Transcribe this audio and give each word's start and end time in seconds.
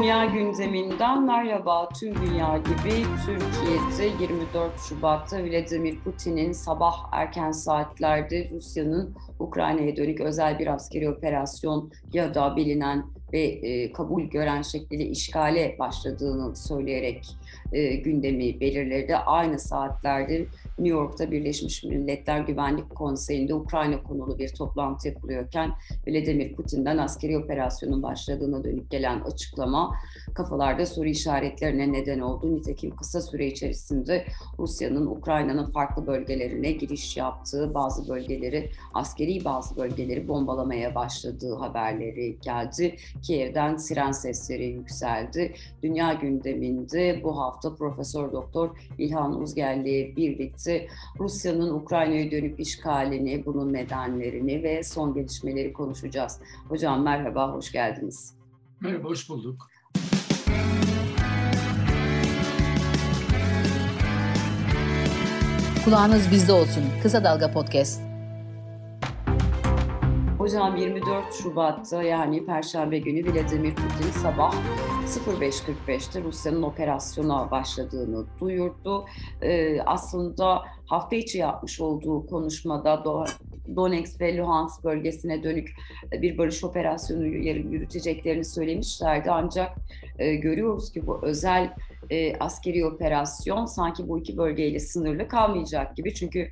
Dünya 0.00 0.24
gündeminden 0.24 1.22
merhaba. 1.22 1.88
Tüm 1.88 2.14
dünya 2.14 2.56
gibi 2.56 3.04
Türkiye'de 3.26 4.22
24 4.22 4.80
Şubat'ta 4.88 5.44
Vladimir 5.44 5.98
Putin'in 6.00 6.52
sabah 6.52 7.08
erken 7.12 7.52
saatlerde 7.52 8.50
Rusya'nın 8.50 9.14
Ukrayna'ya 9.38 9.96
dönük 9.96 10.20
özel 10.20 10.58
bir 10.58 10.66
askeri 10.66 11.10
operasyon 11.10 11.92
ya 12.12 12.34
da 12.34 12.56
bilinen 12.56 13.04
ve 13.32 13.40
e, 13.40 13.92
kabul 13.92 14.22
gören 14.22 14.62
şekliyle 14.62 15.04
işgale 15.04 15.76
başladığını 15.78 16.56
söyleyerek 16.56 17.36
e, 17.72 17.94
gündemi 17.94 18.60
belirledi. 18.60 19.16
Aynı 19.16 19.58
saatlerde 19.58 20.46
New 20.80 20.98
York'ta 20.98 21.30
Birleşmiş 21.30 21.84
Milletler 21.84 22.40
Güvenlik 22.40 22.90
Konseyi'nde 22.94 23.54
Ukrayna 23.54 24.02
konulu 24.02 24.38
bir 24.38 24.48
toplantı 24.48 25.08
yapılıyorken 25.08 25.70
Vladimir 26.08 26.54
Putin'den 26.54 26.98
askeri 26.98 27.38
operasyonun 27.38 28.02
başladığına 28.02 28.64
dönük 28.64 28.90
gelen 28.90 29.20
açıklama 29.20 29.94
kafalarda 30.34 30.86
soru 30.86 31.08
işaretlerine 31.08 31.92
neden 31.92 32.20
oldu. 32.20 32.54
Nitekim 32.54 32.96
kısa 32.96 33.20
süre 33.20 33.46
içerisinde 33.46 34.24
Rusya'nın 34.58 35.06
Ukrayna'nın 35.06 35.70
farklı 35.70 36.06
bölgelerine 36.06 36.72
giriş 36.72 37.16
yaptığı, 37.16 37.74
bazı 37.74 38.08
bölgeleri, 38.08 38.70
askeri 38.94 39.44
bazı 39.44 39.76
bölgeleri 39.76 40.28
bombalamaya 40.28 40.94
başladığı 40.94 41.54
haberleri 41.54 42.38
geldi. 42.40 42.96
Kiev'den 43.22 43.76
siren 43.76 44.12
sesleri 44.12 44.66
yükseldi. 44.66 45.54
Dünya 45.82 46.12
gündeminde 46.12 47.20
bu 47.24 47.38
hafta 47.38 47.74
Profesör 47.74 48.32
Doktor 48.32 48.70
İlhan 48.98 49.40
Uzger'le 49.40 50.16
birlikte 50.16 50.69
Rusya'nın 51.20 51.74
Ukrayna'ya 51.74 52.30
dönük 52.30 52.60
işgalini, 52.60 53.46
bunun 53.46 53.72
nedenlerini 53.72 54.62
ve 54.62 54.82
son 54.82 55.14
gelişmeleri 55.14 55.72
konuşacağız. 55.72 56.38
Hocam 56.68 57.02
merhaba, 57.02 57.52
hoş 57.52 57.72
geldiniz. 57.72 58.34
Merhaba, 58.80 59.08
hoş 59.08 59.28
bulduk. 59.28 59.70
Kulağınız 65.84 66.30
bizde 66.30 66.52
olsun. 66.52 66.84
Kısa 67.02 67.24
Dalga 67.24 67.52
Podcast. 67.52 68.09
Hocam 70.40 70.76
24 70.76 71.34
Şubat'ta 71.34 72.02
yani 72.02 72.46
Perşembe 72.46 72.98
günü 72.98 73.24
Vladimir 73.24 73.74
Putin 73.74 74.10
sabah 74.22 74.54
05.45'te 75.06 76.22
Rusya'nın 76.22 76.62
operasyona 76.62 77.50
başladığını 77.50 78.24
duyurdu. 78.40 79.06
Ee, 79.42 79.80
aslında 79.80 80.62
hafta 80.86 81.16
içi 81.16 81.38
yapmış 81.38 81.80
olduğu 81.80 82.26
konuşmada 82.26 83.04
Donetsk 83.76 84.20
ve 84.20 84.36
Luhansk 84.36 84.84
bölgesine 84.84 85.42
dönük 85.42 85.68
bir 86.12 86.38
barış 86.38 86.64
operasyonu 86.64 87.26
yürüteceklerini 87.26 88.44
söylemişlerdi. 88.44 89.30
Ancak 89.30 89.76
e, 90.18 90.34
görüyoruz 90.34 90.92
ki 90.92 91.06
bu 91.06 91.18
özel 91.22 91.74
e, 92.10 92.36
askeri 92.36 92.86
operasyon 92.86 93.66
sanki 93.66 94.08
bu 94.08 94.18
iki 94.18 94.36
bölgeyle 94.36 94.78
sınırlı 94.78 95.28
kalmayacak 95.28 95.96
gibi. 95.96 96.14
Çünkü 96.14 96.50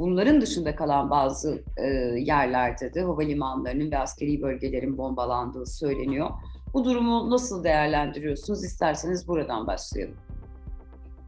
bunların 0.00 0.40
dışında 0.40 0.76
kalan 0.76 1.10
bazı 1.10 1.62
e, 1.76 1.86
yerlerde 2.18 2.94
de 2.94 3.02
havalimanlarının 3.02 3.90
ve 3.90 3.98
askeri 3.98 4.42
bölgelerin 4.42 4.98
bombalandığı 4.98 5.66
söyleniyor. 5.66 6.30
Bu 6.74 6.84
durumu 6.84 7.30
nasıl 7.30 7.64
değerlendiriyorsunuz? 7.64 8.64
İsterseniz 8.64 9.28
buradan 9.28 9.66
başlayalım. 9.66 10.16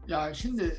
Ya 0.07 0.33
şimdi 0.33 0.77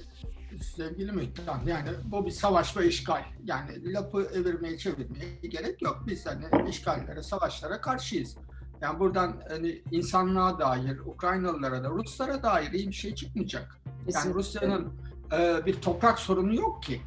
sevgili 0.77 1.13
Mehtan 1.13 1.61
yani 1.67 1.89
bu 2.05 2.27
bir 2.27 2.31
savaş 2.31 2.77
ve 2.77 2.87
işgal. 2.87 3.23
Yani 3.45 3.93
lafı 3.93 4.23
evirmeye 4.35 4.79
çevirmeye 4.79 5.35
gerek 5.43 5.83
yok. 5.83 6.05
Biz 6.07 6.27
hani 6.27 6.69
işgallere, 6.69 7.23
savaşlara 7.23 7.81
karşıyız. 7.81 8.37
Yani 8.81 9.01
buradan 9.01 9.43
hani 9.49 9.83
insanlığa 9.91 10.59
dair, 10.59 10.99
Ukraynalılara 10.99 11.85
da, 11.85 11.91
Ruslara 11.91 12.43
dair 12.43 12.73
iyi 12.73 12.89
bir 12.89 12.93
şey 12.93 13.15
çıkmayacak. 13.15 13.79
Yani 14.15 14.35
Rusya'nın 14.35 14.93
e, 15.39 15.67
bir 15.67 15.75
toprak 15.75 16.19
sorunu 16.19 16.55
yok 16.55 16.83
ki. 16.83 17.01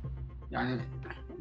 Yani 0.51 0.79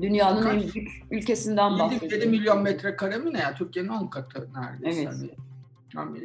Dünyanın 0.03 0.43
kaç, 0.43 0.55
en 0.55 0.73
büyük 0.73 1.03
ülkesinden 1.11 1.79
bahsediyoruz. 1.79 2.13
7 2.13 2.27
milyon 2.27 2.63
metrekare 2.63 3.19
mi 3.19 3.33
ne 3.33 3.39
ya? 3.39 3.55
Türkiye'nin 3.55 3.89
10 3.89 4.07
katı 4.07 4.49
neredeyse. 4.55 5.01
Evet. 5.01 5.37
Hani, 5.95 6.21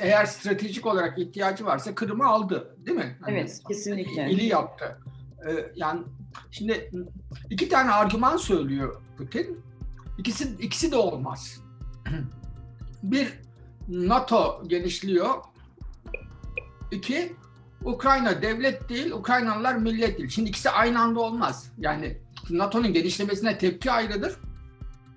eğer 0.00 0.24
stratejik 0.24 0.86
olarak 0.86 1.18
ihtiyacı 1.18 1.64
varsa 1.64 1.94
Kırım'ı 1.94 2.26
aldı 2.26 2.76
değil 2.86 2.96
mi? 2.96 3.16
Hani 3.20 3.38
evet 3.38 3.60
kesinlikle. 3.68 4.30
İli 4.30 4.44
yaptı. 4.44 4.98
Ee, 5.48 5.72
yani 5.74 6.02
şimdi 6.50 6.90
iki 7.50 7.68
tane 7.68 7.90
argüman 7.90 8.36
söylüyor 8.36 9.02
Putin. 9.18 9.60
İkisi, 10.18 10.56
ikisi 10.60 10.92
de 10.92 10.96
olmaz. 10.96 11.60
Bir, 13.02 13.38
NATO 13.88 14.62
genişliyor. 14.66 15.34
İki, 16.90 17.32
Ukrayna 17.84 18.42
devlet 18.42 18.88
değil, 18.88 19.10
Ukraynalılar 19.10 19.74
millet 19.74 20.18
değil. 20.18 20.28
Şimdi 20.28 20.48
ikisi 20.48 20.70
aynı 20.70 21.00
anda 21.00 21.20
olmaz. 21.20 21.72
Yani 21.78 22.18
NATO'nun 22.50 22.92
genişlemesine 22.92 23.58
tepki 23.58 23.90
ayrıdır. 23.90 24.36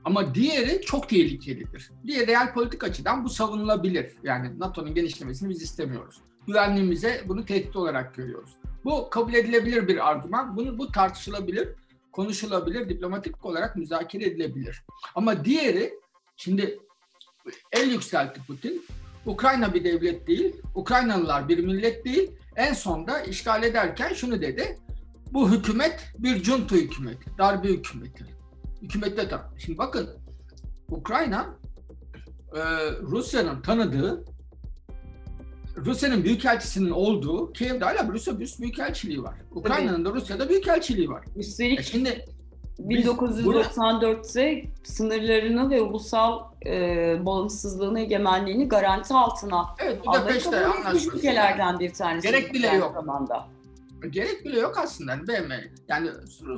Ama 0.06 0.36
diğeri 0.36 0.82
çok 0.82 1.10
tehlikelidir. 1.10 1.92
Diğer 2.08 2.28
real 2.28 2.54
politik 2.54 2.84
açıdan 2.84 3.24
bu 3.24 3.30
savunulabilir. 3.30 4.12
Yani 4.24 4.60
NATO'nun 4.60 4.94
genişlemesini 4.94 5.50
biz 5.50 5.62
istemiyoruz. 5.62 6.22
Güvenliğimize 6.48 7.24
bunu 7.28 7.46
tehdit 7.46 7.76
olarak 7.76 8.16
görüyoruz. 8.16 8.52
Bu 8.86 9.10
kabul 9.10 9.34
edilebilir 9.34 9.88
bir 9.88 10.10
argüman. 10.10 10.58
Bunu 10.58 10.78
bu 10.78 10.92
tartışılabilir, 10.92 11.70
konuşulabilir, 12.12 12.90
diplomatik 12.90 13.46
olarak 13.46 13.76
müzakere 13.76 14.26
edilebilir. 14.26 14.84
Ama 15.16 15.46
diğeri 15.46 15.94
şimdi 16.38 16.80
el 17.72 17.92
yükseltti 17.92 18.42
Putin. 18.48 18.86
Ukrayna 19.26 19.74
bir 19.74 19.84
devlet 19.84 20.28
değil, 20.28 20.56
Ukraynalılar 20.76 21.50
bir 21.50 21.60
millet 21.60 22.06
değil. 22.06 22.32
En 22.58 22.74
sonda 22.74 23.22
işgal 23.22 23.64
ederken 23.64 24.14
şunu 24.14 24.42
dedi. 24.42 24.78
Bu 25.34 25.52
hükümet 25.52 26.14
bir 26.18 26.44
junta 26.44 26.76
hükümeti, 26.76 27.38
darbe 27.38 27.68
hükümeti. 27.68 28.26
Hükümette 28.82 29.30
tabii. 29.30 29.60
Şimdi 29.60 29.78
bakın 29.78 30.10
Ukrayna 30.90 31.58
e, 32.56 32.62
Rusya'nın 33.02 33.62
tanıdığı 33.62 34.26
Rusya'nın 35.78 36.24
büyükelçisinin 36.24 36.90
olduğu 36.90 37.54
Kiev'de 37.54 37.86
hala 37.86 38.08
Rusya 38.08 38.40
büyükelçiliği 38.40 39.24
var. 39.24 39.36
Ukrayna'nın 39.52 40.06
da 40.06 40.14
Rusya'da 40.14 40.50
büyükelçiliği 40.50 41.10
var. 41.10 41.26
Üstelik 41.36 41.80
e 41.80 41.84
şimdi 41.84 42.26
1994'te 42.80 44.66
sınırlarını 44.84 45.70
ve 45.70 45.82
ulusal 45.82 46.40
e, 46.66 47.26
bağımsızlığını, 47.26 48.00
egemenliğini 48.00 48.68
garanti 48.68 49.14
altına 49.14 49.66
evet, 49.80 50.06
Budapeşte 50.06 50.66
anlaşması. 50.66 51.18
ülkelerden 51.18 51.80
bir 51.80 51.94
tanesi. 51.94 52.28
Gerek 52.28 52.54
bile 52.54 52.68
yok. 52.68 52.94
Zamanda. 52.94 53.48
Gerek 54.10 54.46
bile 54.46 54.60
yok 54.60 54.78
aslında. 54.78 55.12
Yani 55.12 55.28
BM, 55.28 55.54
yani 55.88 56.10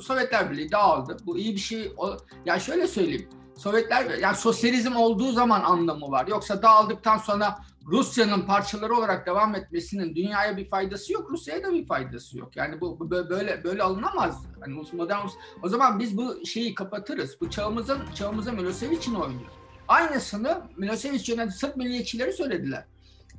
Sovyetler 0.01 0.51
Birliği 0.51 0.71
dağıldı. 0.71 1.17
Bu 1.25 1.37
iyi 1.37 1.55
bir 1.55 1.59
şey. 1.59 1.91
O, 1.97 2.17
ya 2.45 2.59
şöyle 2.59 2.87
söyleyeyim. 2.87 3.29
Sovyetler 3.57 4.17
yani 4.17 4.35
sosyalizm 4.35 4.95
olduğu 4.95 5.31
zaman 5.31 5.63
anlamı 5.63 6.11
var. 6.11 6.27
Yoksa 6.27 6.61
dağıldıktan 6.61 7.17
sonra 7.17 7.59
Rusya'nın 7.85 8.41
parçaları 8.41 8.95
olarak 8.95 9.25
devam 9.25 9.55
etmesinin 9.55 10.15
dünyaya 10.15 10.57
bir 10.57 10.69
faydası 10.69 11.13
yok, 11.13 11.31
Rusya'ya 11.31 11.63
da 11.63 11.73
bir 11.73 11.87
faydası 11.87 12.37
yok. 12.37 12.55
Yani 12.55 12.81
bu, 12.81 12.99
bu 12.99 13.11
böyle 13.11 13.63
böyle 13.63 13.83
alınamaz. 13.83 14.43
Hani 14.59 14.85
modern 14.93 15.25
o 15.63 15.69
zaman 15.69 15.99
biz 15.99 16.17
bu 16.17 16.45
şeyi 16.45 16.75
kapatırız. 16.75 17.37
Bu 17.41 17.49
çağımızın 17.49 17.99
çağımıza 18.15 18.51
Milosevic'in 18.51 19.15
oynuyor. 19.15 19.49
Aynısını 19.87 20.61
Milosevic 20.77 21.31
yöneten 21.31 21.49
Sırp 21.49 21.77
milliyetçileri 21.77 22.33
söylediler. 22.33 22.85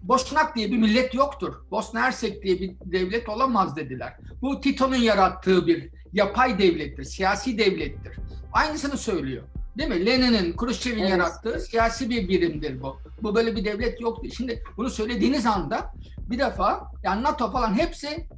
Boşnak 0.02 0.56
diye 0.56 0.72
bir 0.72 0.78
millet 0.78 1.14
yoktur. 1.14 1.54
Bosna 1.70 2.00
Hersek 2.00 2.42
diye 2.42 2.60
bir 2.60 2.72
devlet 2.84 3.28
olamaz 3.28 3.76
dediler. 3.76 4.16
Bu 4.42 4.60
Tito'nun 4.60 4.96
yarattığı 4.96 5.66
bir 5.66 5.90
yapay 6.12 6.58
devlettir, 6.58 7.04
siyasi 7.04 7.58
devlettir. 7.58 8.16
Aynısını 8.52 8.96
söylüyor. 8.96 9.44
Değil 9.78 9.88
mi? 9.88 10.06
Lenin'in, 10.06 10.56
Khrushchev'in 10.56 11.00
evet. 11.00 11.10
yarattığı 11.10 11.60
siyasi 11.60 12.10
bir 12.10 12.28
birimdir 12.28 12.82
bu. 12.82 12.96
Bu 13.22 13.34
böyle 13.34 13.56
bir 13.56 13.64
devlet 13.64 14.00
yoktu. 14.00 14.28
Şimdi 14.36 14.62
bunu 14.76 14.90
söylediğiniz 14.90 15.46
anda 15.46 15.92
bir 16.30 16.38
defa 16.38 16.90
yani 17.02 17.22
NATO 17.22 17.52
falan 17.52 17.74
hepsi 17.74 18.28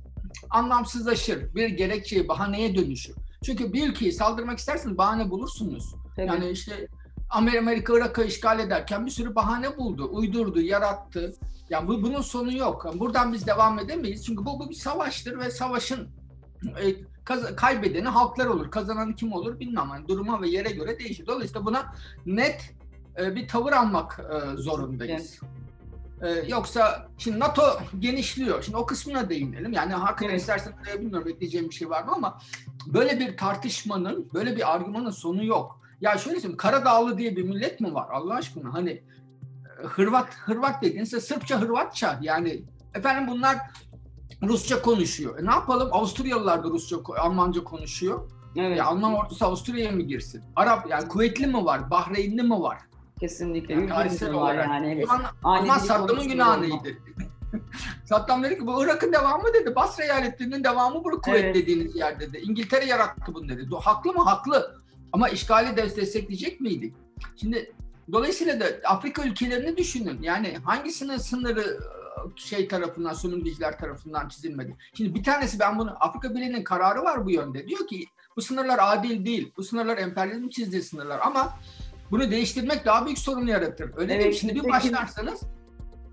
anlamsızlaşır. 0.51 1.55
Bir 1.55 1.69
gerekçeye, 1.69 2.29
bahaneye 2.29 2.75
dönüşür. 2.75 3.15
Çünkü 3.45 3.73
bir 3.73 3.89
ülkeyi 3.89 4.13
saldırmak 4.13 4.59
isterseniz 4.59 4.99
bahane 4.99 5.31
bulursunuz. 5.31 5.95
Tabii. 6.17 6.27
Yani 6.27 6.51
işte 6.51 6.89
Amerika 7.31 7.97
Irak'ı 7.97 8.25
işgal 8.25 8.59
ederken 8.59 9.07
bir 9.07 9.11
sürü 9.11 9.35
bahane 9.35 9.77
buldu, 9.77 10.09
uydurdu, 10.13 10.61
yarattı. 10.61 11.35
Yani 11.71 11.89
bu, 11.89 12.03
bunun 12.03 12.21
sonu 12.21 12.57
yok. 12.57 12.83
Yani 12.87 13.01
buradan 13.01 13.33
biz 13.33 13.47
devam 13.47 13.79
edemeyiz. 13.79 14.27
Çünkü 14.27 14.45
bu, 14.45 14.61
bu 14.61 14.71
bir 14.71 14.75
savaştır 14.75 15.39
ve 15.39 15.51
savaşın 15.51 16.09
e, 16.65 17.12
kaz- 17.25 17.57
kaybedeni 17.57 18.09
halklar 18.09 18.47
olur. 18.47 18.71
Kazananı 18.71 19.15
kim 19.15 19.33
olur 19.33 19.61
bilmem. 19.61 19.89
Yani 19.95 20.09
duruma 20.09 20.43
ve 20.43 20.49
yere 20.49 20.71
göre 20.71 20.99
değişir. 20.99 21.27
Dolayısıyla 21.27 21.65
buna 21.65 21.95
net 22.27 22.75
e, 23.19 23.35
bir 23.35 23.49
tavır 23.49 23.73
almak 23.73 24.21
e, 24.21 24.57
zorundayız. 24.57 25.41
Evet. 25.41 25.53
E, 26.23 26.49
yoksa 26.49 27.09
şimdi 27.19 27.39
NATO 27.39 27.63
genişliyor. 27.99 28.63
Şimdi 28.63 28.77
o 28.77 28.87
kısmına 28.87 29.31
değinelim. 29.31 29.73
Yani 29.73 29.93
hakikaten 29.93 30.31
evet. 30.31 30.41
istersen 30.41 30.73
bilmiyorum 30.99 31.29
bekleyeceğim 31.29 31.69
bir 31.69 31.75
şey 31.75 31.91
var 31.91 32.03
mı 32.03 32.13
ama 32.13 32.39
böyle 32.87 33.21
bir 33.21 33.37
tartışmanın, 33.37 34.31
böyle 34.35 34.57
bir 34.57 34.75
argümanın 34.75 35.11
sonu 35.11 35.45
yok. 35.45 35.81
Ya 36.01 36.19
şöyle 36.19 36.37
söyleyeyim, 36.37 36.57
Karadağlı 36.57 37.19
diye 37.19 37.37
bir 37.37 37.43
millet 37.43 37.81
mi 37.81 37.95
var 37.95 38.09
Allah 38.11 38.35
aşkına? 38.35 38.75
Hani 38.75 39.03
Hırvat 39.83 40.35
Hırvat 40.35 40.83
dediğinizde 40.83 41.21
Sırpça 41.21 41.61
Hırvatça 41.61 42.19
yani 42.23 42.63
efendim 42.95 43.35
bunlar 43.35 43.59
Rusça 44.43 44.83
konuşuyor. 44.83 45.39
E 45.39 45.47
ne 45.47 45.51
yapalım? 45.51 45.89
Avusturyalılar 45.93 46.65
da 46.65 46.69
Rusça, 46.69 46.97
Almanca 47.19 47.65
konuşuyor. 47.65 48.31
Evet. 48.57 48.79
Ya 48.79 48.85
Alman 48.85 49.15
ordusu 49.15 49.45
Avusturya'ya 49.45 49.93
mı 49.93 50.03
girsin? 50.03 50.43
Arap 50.57 50.91
yani 50.91 51.09
kuvvetli 51.09 51.47
mi 51.47 51.65
var? 51.65 51.91
Bahreynli 51.91 52.43
mi 52.43 52.61
var? 52.61 52.79
Kesinlikle. 53.21 53.75
Yani 53.75 53.89
tarihsel 53.89 54.33
olarak. 54.33 54.67
Yani, 54.67 54.93
evet. 54.93 55.09
Ama 55.45 55.79
Saddam'ın 55.79 56.29
günahı 56.29 56.63
neydi? 56.63 56.99
Saddam 58.05 58.43
dedi 58.43 58.59
ki 58.59 58.67
bu 58.67 58.85
Irak'ın 58.85 59.13
devamı 59.13 59.55
dedi. 59.55 59.75
Basra 59.75 60.05
eyaletlerinin 60.05 60.65
devamı 60.65 61.05
bu 61.05 61.21
kuvvet 61.21 61.45
evet. 61.45 61.55
dediğiniz 61.55 61.97
yer 61.97 62.21
dedi. 62.21 62.39
İngiltere 62.39 62.85
yarattı 62.85 63.35
bunu 63.35 63.49
dedi. 63.49 63.69
Haklı 63.81 64.13
mı? 64.13 64.23
Haklı. 64.23 64.83
Ama 65.13 65.29
işgali 65.29 65.77
de 65.77 65.97
destekleyecek 65.97 66.61
miydi? 66.61 66.95
Şimdi 67.37 67.73
dolayısıyla 68.13 68.61
da 68.61 68.67
Afrika 68.85 69.25
ülkelerini 69.25 69.77
düşünün. 69.77 70.23
Yani 70.23 70.57
hangisinin 70.65 71.17
sınırı 71.17 71.81
şey 72.37 72.69
tarafından, 72.69 73.13
sömürgeciler 73.13 73.79
tarafından 73.79 74.29
çizilmedi. 74.29 74.77
Şimdi 74.95 75.15
bir 75.15 75.23
tanesi 75.23 75.59
ben 75.59 75.79
bunu 75.79 75.97
Afrika 76.01 76.35
Birliği'nin 76.35 76.65
kararı 76.65 77.03
var 77.03 77.27
bu 77.27 77.31
yönde. 77.31 77.69
Diyor 77.69 77.87
ki 77.87 78.05
bu 78.37 78.43
sınırlar 78.43 78.79
adil 78.83 79.25
değil. 79.25 79.53
Bu 79.57 79.63
sınırlar 79.65 79.99
emperyalizm 79.99 80.49
çizdiği 80.49 80.83
sınırlar 80.83 81.21
ama 81.23 81.59
bunu 82.11 82.31
değiştirmek 82.31 82.87
daha 82.87 83.07
büyük 83.07 83.19
sorun 83.19 83.47
yaratır. 83.47 83.91
Öyle 83.97 84.15
evet, 84.15 84.25
değil 84.25 84.35
Şimdi 84.35 84.55
bir 84.55 84.69
başlarsanız 84.69 85.41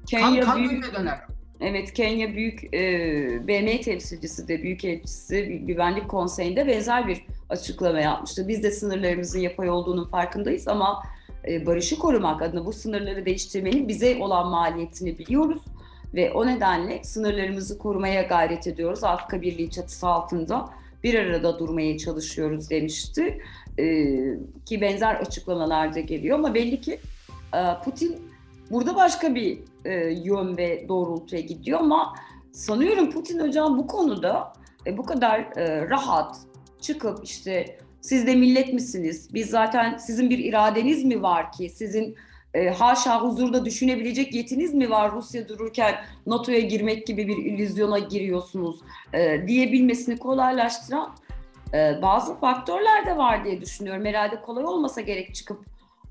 Kenya 0.08 0.42
kan, 0.42 0.54
kan 0.54 0.70
büyük, 0.70 0.96
döner. 0.96 1.20
Evet 1.62 1.94
Kenya 1.94 2.34
büyük 2.34 2.74
e, 2.74 3.48
BM 3.48 3.82
temsilcisi 3.82 4.48
de 4.48 4.64
büyük 4.64 4.86
elçisi 4.86 5.46
Güvenlik 5.66 6.10
Konseyi'nde 6.10 6.68
benzer 6.68 7.08
bir 7.08 7.26
açıklama 7.50 8.00
yapmıştı. 8.00 8.48
Biz 8.48 8.64
de 8.64 8.72
sınırlarımızın 8.72 9.40
yapay 9.40 9.70
olduğunun 9.70 10.08
farkındayız 10.08 10.68
ama 10.68 11.04
e, 11.48 11.66
barışı 11.66 12.00
korumak 12.00 12.42
adına 12.42 12.66
bu 12.66 12.74
sınırları 12.74 13.26
değiştirmenin 13.26 13.88
bize 13.88 14.18
olan 14.20 14.48
maliyetini 14.48 15.20
biliyoruz 15.20 15.62
ve 16.14 16.32
o 16.32 16.48
nedenle 16.48 17.04
sınırlarımızı 17.04 17.78
korumaya 17.78 18.22
gayret 18.22 18.68
ediyoruz. 18.68 19.04
Afrika 19.04 19.42
Birliği 19.42 19.72
çatısı 19.72 20.08
altında 20.08 20.70
bir 21.04 21.20
arada 21.20 21.60
durmaya 21.60 21.98
çalışıyoruz 21.98 22.70
demişti. 22.70 23.42
Ee, 23.80 24.16
ki 24.66 24.82
benzer 24.82 25.16
açıklamalar 25.16 25.96
da 25.96 26.00
geliyor 26.00 26.40
ama 26.40 26.54
belli 26.54 26.82
ki 26.82 27.00
e, 27.54 27.84
Putin 27.86 28.22
burada 28.72 28.96
başka 28.96 29.36
bir 29.36 29.60
e, 29.86 29.94
yön 30.24 30.58
ve 30.58 30.86
doğrultuya 30.88 31.42
gidiyor 31.42 31.80
ama 31.80 32.16
sanıyorum 32.52 33.12
Putin 33.12 33.40
hocam 33.40 33.78
bu 33.78 33.88
konuda 33.88 34.54
e, 34.86 34.98
bu 34.98 35.06
kadar 35.06 35.56
rahat 35.90 36.38
çıkıp 36.82 37.20
işte 37.24 37.78
siz 38.02 38.28
de 38.28 38.36
millet 38.36 38.74
misiniz? 38.74 39.30
Biz 39.34 39.50
zaten 39.50 39.98
sizin 39.98 40.30
bir 40.30 40.40
iradeniz 40.40 41.04
mi 41.04 41.22
var 41.22 41.52
ki 41.52 41.70
sizin 41.70 42.16
e, 42.54 42.70
haşa 42.70 43.22
huzurda 43.22 43.66
düşünebilecek 43.66 44.36
yetiniz 44.36 44.74
mi 44.74 44.90
var 44.90 45.12
Rusya 45.12 45.50
dururken 45.50 45.96
NATO'ya 46.26 46.60
girmek 46.60 47.08
gibi 47.08 47.28
bir 47.28 47.38
illüzyona 47.38 48.00
giriyorsunuz 48.00 48.80
e, 49.14 49.48
diyebilmesini 49.48 50.18
kolaylaştıran 50.18 51.16
e, 51.74 52.02
bazı 52.02 52.36
faktörler 52.36 53.06
de 53.06 53.18
var 53.18 53.46
diye 53.46 53.62
düşünüyorum. 53.62 54.06
Herhalde 54.06 54.42
kolay 54.42 54.66
olmasa 54.66 55.02
gerek 55.02 55.36
çıkıp 55.36 55.66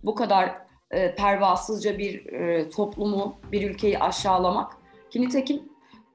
bu 0.04 0.14
kadar 0.14 0.54
e, 0.90 1.14
pervasızca 1.14 1.98
bir 1.98 2.26
e, 2.32 2.70
toplumu, 2.70 3.36
bir 3.52 3.70
ülkeyi 3.70 3.98
aşağılamak. 3.98 4.72
Ki 5.10 5.22
nitekim 5.22 5.62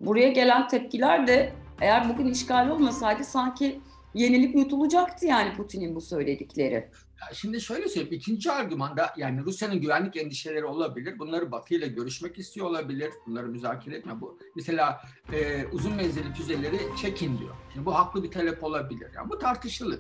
buraya 0.02 0.30
gelen 0.30 0.68
tepkiler 0.68 1.28
de 1.28 1.54
eğer 1.82 2.10
bugün 2.10 2.26
işgal 2.26 2.70
olmasaydı 2.70 3.24
sanki 3.24 3.80
yenilip 4.14 4.56
yutulacaktı 4.56 5.26
yani 5.26 5.54
Putin'in 5.54 5.96
bu 5.96 6.02
söyledikleri. 6.02 6.90
Şimdi 7.34 7.62
şöyle 7.62 7.90
söyleyeyim. 7.90 8.14
ikinci 8.14 8.52
argümanda 8.52 9.14
yani 9.18 9.42
Rusya'nın 9.42 9.82
güvenlik 9.82 10.18
endişeleri 10.18 10.66
olabilir. 10.66 11.20
Bunları 11.20 11.52
Batı 11.52 11.74
ile 11.74 11.88
görüşmek 11.88 12.40
istiyor 12.40 12.68
olabilir. 12.68 13.12
Bunları 13.28 13.48
müzakere 13.48 13.96
etme. 13.96 14.22
Bu 14.22 14.40
mesela 14.56 15.02
e, 15.34 15.66
uzun 15.72 15.94
menzilli 15.94 16.34
füzeleri 16.34 16.80
çekin 17.02 17.38
diyor. 17.38 17.56
Şimdi 17.74 17.86
bu 17.86 17.96
haklı 17.96 18.24
bir 18.24 18.32
talep 18.32 18.64
olabilir. 18.64 19.08
Yani 19.16 19.30
bu 19.30 19.40
tartışılır. 19.40 20.00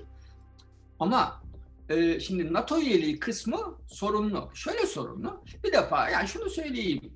Ama 0.99 1.43
e, 1.89 2.19
şimdi 2.19 2.53
NATO 2.53 2.79
üyeliği 2.79 3.19
kısmı 3.19 3.77
sorunlu. 3.87 4.49
Şöyle 4.53 4.85
sorunlu. 4.85 5.43
Bir 5.63 5.71
defa 5.71 6.09
yani 6.09 6.27
şunu 6.27 6.49
söyleyeyim. 6.49 7.13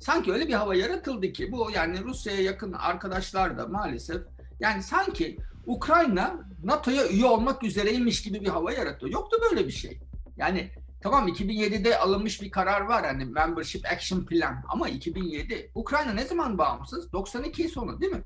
Sanki 0.00 0.32
öyle 0.32 0.48
bir 0.48 0.54
hava 0.54 0.74
yaratıldı 0.74 1.32
ki 1.32 1.52
bu 1.52 1.70
yani 1.74 2.04
Rusya'ya 2.04 2.40
yakın 2.40 2.72
arkadaşlar 2.72 3.58
da 3.58 3.66
maalesef 3.66 4.22
yani 4.60 4.82
sanki 4.82 5.38
Ukrayna 5.68 6.40
NATO'ya 6.64 7.08
üye 7.08 7.26
olmak 7.26 7.64
üzereymiş 7.64 8.22
gibi 8.22 8.40
bir 8.40 8.48
hava 8.48 8.72
yaratıyor. 8.72 9.12
Yoktu 9.12 9.38
böyle 9.50 9.66
bir 9.66 9.72
şey. 9.72 9.98
Yani 10.36 10.70
tamam 11.00 11.28
2007'de 11.28 11.98
alınmış 11.98 12.42
bir 12.42 12.50
karar 12.50 12.80
var 12.80 13.06
hani 13.06 13.24
Membership 13.24 13.86
Action 13.92 14.24
Plan 14.24 14.62
ama 14.68 14.88
2007 14.88 15.70
Ukrayna 15.74 16.12
ne 16.12 16.24
zaman 16.24 16.58
bağımsız? 16.58 17.12
92 17.12 17.68
sonu 17.68 18.00
değil 18.00 18.12
mi? 18.12 18.22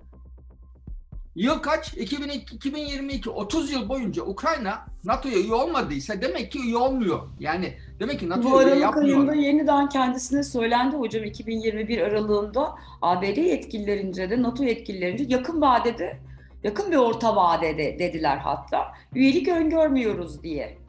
Yıl 1.34 1.58
kaç? 1.58 1.94
2002, 1.94 2.54
2022. 2.54 3.30
30 3.30 3.72
yıl 3.72 3.88
boyunca 3.88 4.22
Ukrayna 4.22 4.86
NATO'ya 5.04 5.38
üye 5.38 5.54
olmadıysa 5.54 6.22
demek 6.22 6.52
ki 6.52 6.58
üye 6.66 6.76
olmuyor. 6.76 7.20
Yani 7.40 7.76
demek 8.00 8.20
ki 8.20 8.28
NATO'ya 8.28 8.68
üye 8.68 8.76
yapmıyor. 8.76 9.16
Bu 9.16 9.20
ayında 9.20 9.34
yeniden 9.34 9.88
kendisine 9.88 10.42
söylendi 10.42 10.96
hocam 10.96 11.24
2021 11.24 11.98
aralığında 11.98 12.74
ABD 13.02 13.36
yetkililerince 13.36 14.30
de 14.30 14.42
NATO 14.42 14.64
yetkililerince 14.64 15.24
yakın 15.28 15.60
vadede 15.60 16.18
yakın 16.64 16.92
bir 16.92 16.96
orta 16.96 17.36
vadede 17.36 17.98
dediler 17.98 18.36
hatta. 18.36 18.92
Üyelik 19.14 19.48
öngörmüyoruz 19.48 20.42
diye. 20.42 20.82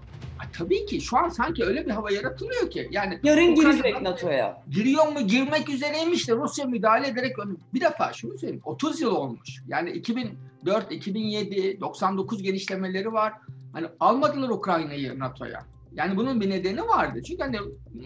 Tabii 0.57 0.85
ki 0.85 1.01
şu 1.01 1.17
an 1.17 1.29
sanki 1.29 1.65
öyle 1.65 1.85
bir 1.85 1.91
hava 1.91 2.11
yaratılıyor 2.11 2.71
ki. 2.71 2.87
Yani 2.91 3.19
yarın 3.23 3.55
girecek 3.55 4.01
NATO'ya. 4.01 4.63
Giriyor 4.69 5.07
mu 5.07 5.27
girmek 5.27 5.69
üzereymiş 5.69 6.29
de 6.29 6.35
Rusya 6.35 6.65
müdahale 6.65 7.07
ederek 7.07 7.35
bir 7.73 7.81
defa 7.81 8.13
şunu 8.13 8.37
söyleyeyim 8.37 8.61
30 8.65 9.01
yıl 9.01 9.15
olmuş. 9.15 9.63
Yani 9.67 9.91
2004, 9.91 10.91
2007, 10.91 11.81
99 11.81 12.43
genişlemeleri 12.43 13.13
var. 13.13 13.33
Hani 13.73 13.87
almadılar 13.99 14.49
Ukrayna'yı 14.49 15.19
NATO'ya. 15.19 15.65
Yani 15.93 16.17
bunun 16.17 16.41
bir 16.41 16.49
nedeni 16.49 16.81
vardı. 16.81 17.21
Çünkü 17.27 17.43
hani 17.43 17.57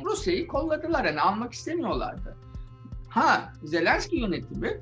Rusya'yı 0.06 0.48
kolladılar. 0.48 1.06
Hani 1.06 1.22
almak 1.22 1.54
istemiyorlardı. 1.54 2.38
Ha 3.10 3.54
Zelenski 3.64 4.16
yönetimi 4.16 4.82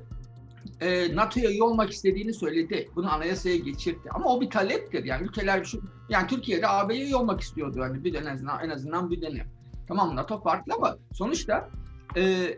e, 0.80 1.16
NATO'ya 1.16 1.50
üye 1.50 1.62
olmak 1.62 1.90
istediğini 1.90 2.34
söyledi. 2.34 2.88
Bunu 2.96 3.12
anayasaya 3.12 3.56
geçirdi. 3.56 4.08
Ama 4.10 4.34
o 4.34 4.40
bir 4.40 4.50
taleptir. 4.50 5.04
Yani 5.04 5.26
ülkeler 5.26 5.64
şu 5.64 5.80
yani 6.08 6.26
Türkiye'de 6.26 6.68
AB'ye 6.68 7.04
üye 7.04 7.16
olmak 7.16 7.40
istiyordu 7.40 7.80
hani 7.82 8.04
bir 8.04 8.14
dönem 8.14 8.26
en 8.26 8.32
azından, 8.32 8.64
en 8.64 8.70
azından 8.70 9.10
bir 9.10 9.22
dönem. 9.22 9.46
Tamam 9.88 10.16
NATO 10.16 10.42
farklı 10.42 10.74
ama 10.74 10.96
sonuçta 11.12 11.68
e, 12.16 12.54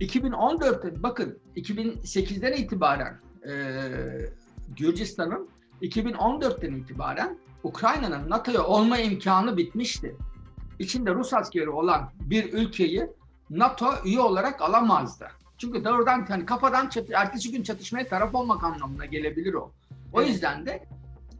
2014'te 0.00 1.02
bakın 1.02 1.38
2008'den 1.56 2.52
itibaren 2.52 3.20
e, 3.48 3.52
Gürcistan'ın 4.76 5.48
2014'ten 5.82 6.72
itibaren 6.72 7.38
Ukrayna'nın 7.62 8.30
NATO'ya 8.30 8.64
olma 8.64 8.98
imkanı 8.98 9.56
bitmişti. 9.56 10.16
İçinde 10.78 11.14
Rus 11.14 11.34
askeri 11.34 11.70
olan 11.70 12.10
bir 12.20 12.52
ülkeyi 12.52 13.06
NATO 13.50 13.86
üye 14.04 14.20
olarak 14.20 14.62
alamazdı. 14.62 15.28
Çünkü 15.60 15.84
doğrudan 15.84 16.26
hani 16.28 16.46
kafadan 16.46 16.88
çatı, 16.88 17.12
ertesi 17.12 17.52
gün 17.52 17.62
çatışmaya 17.62 18.08
taraf 18.08 18.34
olmak 18.34 18.64
anlamına 18.64 19.06
gelebilir 19.06 19.54
o. 19.54 19.72
O 20.12 20.20
evet. 20.20 20.30
yüzden 20.30 20.66
de 20.66 20.84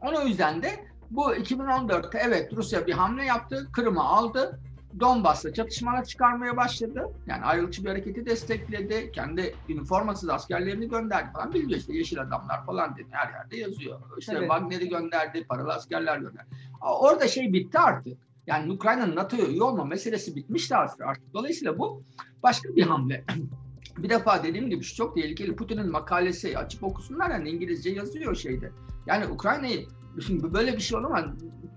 o 0.01 0.27
yüzden 0.27 0.63
de 0.63 0.85
bu 1.11 1.33
2014'te 1.33 2.21
evet 2.25 2.53
Rusya 2.53 2.87
bir 2.87 2.93
hamle 2.93 3.25
yaptı, 3.25 3.67
Kırım'ı 3.73 4.03
aldı. 4.03 4.59
Donbas'ta 4.99 5.53
çatışmalar 5.53 6.05
çıkarmaya 6.05 6.57
başladı. 6.57 7.09
Yani 7.27 7.43
ayrılıkçı 7.43 7.83
bir 7.83 7.89
hareketi 7.89 8.25
destekledi. 8.25 9.11
Kendi 9.11 9.55
üniformasız 9.69 10.29
askerlerini 10.29 10.89
gönderdi 10.89 11.31
falan. 11.33 11.53
Biliyor 11.53 11.79
işte 11.79 11.93
yeşil 11.93 12.21
adamlar 12.21 12.65
falan 12.65 12.95
dedi. 12.95 13.07
Her 13.11 13.33
yerde 13.33 13.57
yazıyor. 13.57 13.99
İşte 14.17 14.33
evet. 14.37 14.49
Wagner'i 14.49 14.89
gönderdi, 14.89 15.43
paralı 15.43 15.73
askerler 15.73 16.17
gönderdi. 16.17 16.49
Orada 16.81 17.27
şey 17.27 17.53
bitti 17.53 17.79
artık. 17.79 18.17
Yani 18.47 18.73
Ukrayna'nın 18.73 19.15
NATO'ya 19.15 19.45
üye 19.45 19.63
olma 19.63 19.85
meselesi 19.85 20.35
bitmişti 20.35 20.75
artık. 20.75 21.33
Dolayısıyla 21.33 21.77
bu 21.77 22.03
başka 22.43 22.75
bir 22.75 22.83
hamle. 22.83 23.23
bir 23.97 24.09
defa 24.09 24.43
dediğim 24.43 24.69
gibi 24.69 24.83
şu 24.83 24.95
çok 24.95 25.15
tehlikeli. 25.15 25.55
Putin'in 25.55 25.91
makalesi 25.91 26.57
açıp 26.57 26.83
okusunlar 26.83 27.29
yani 27.29 27.49
İngilizce 27.49 27.89
yazıyor 27.89 28.35
şeyde. 28.35 28.71
Yani 29.05 29.27
Ukrayna'yı 29.27 29.87
şimdi 30.25 30.53
böyle 30.53 30.73
bir 30.73 30.81
şey 30.81 30.99
olamaz. 30.99 31.25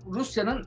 Rusya'nın 0.05 0.65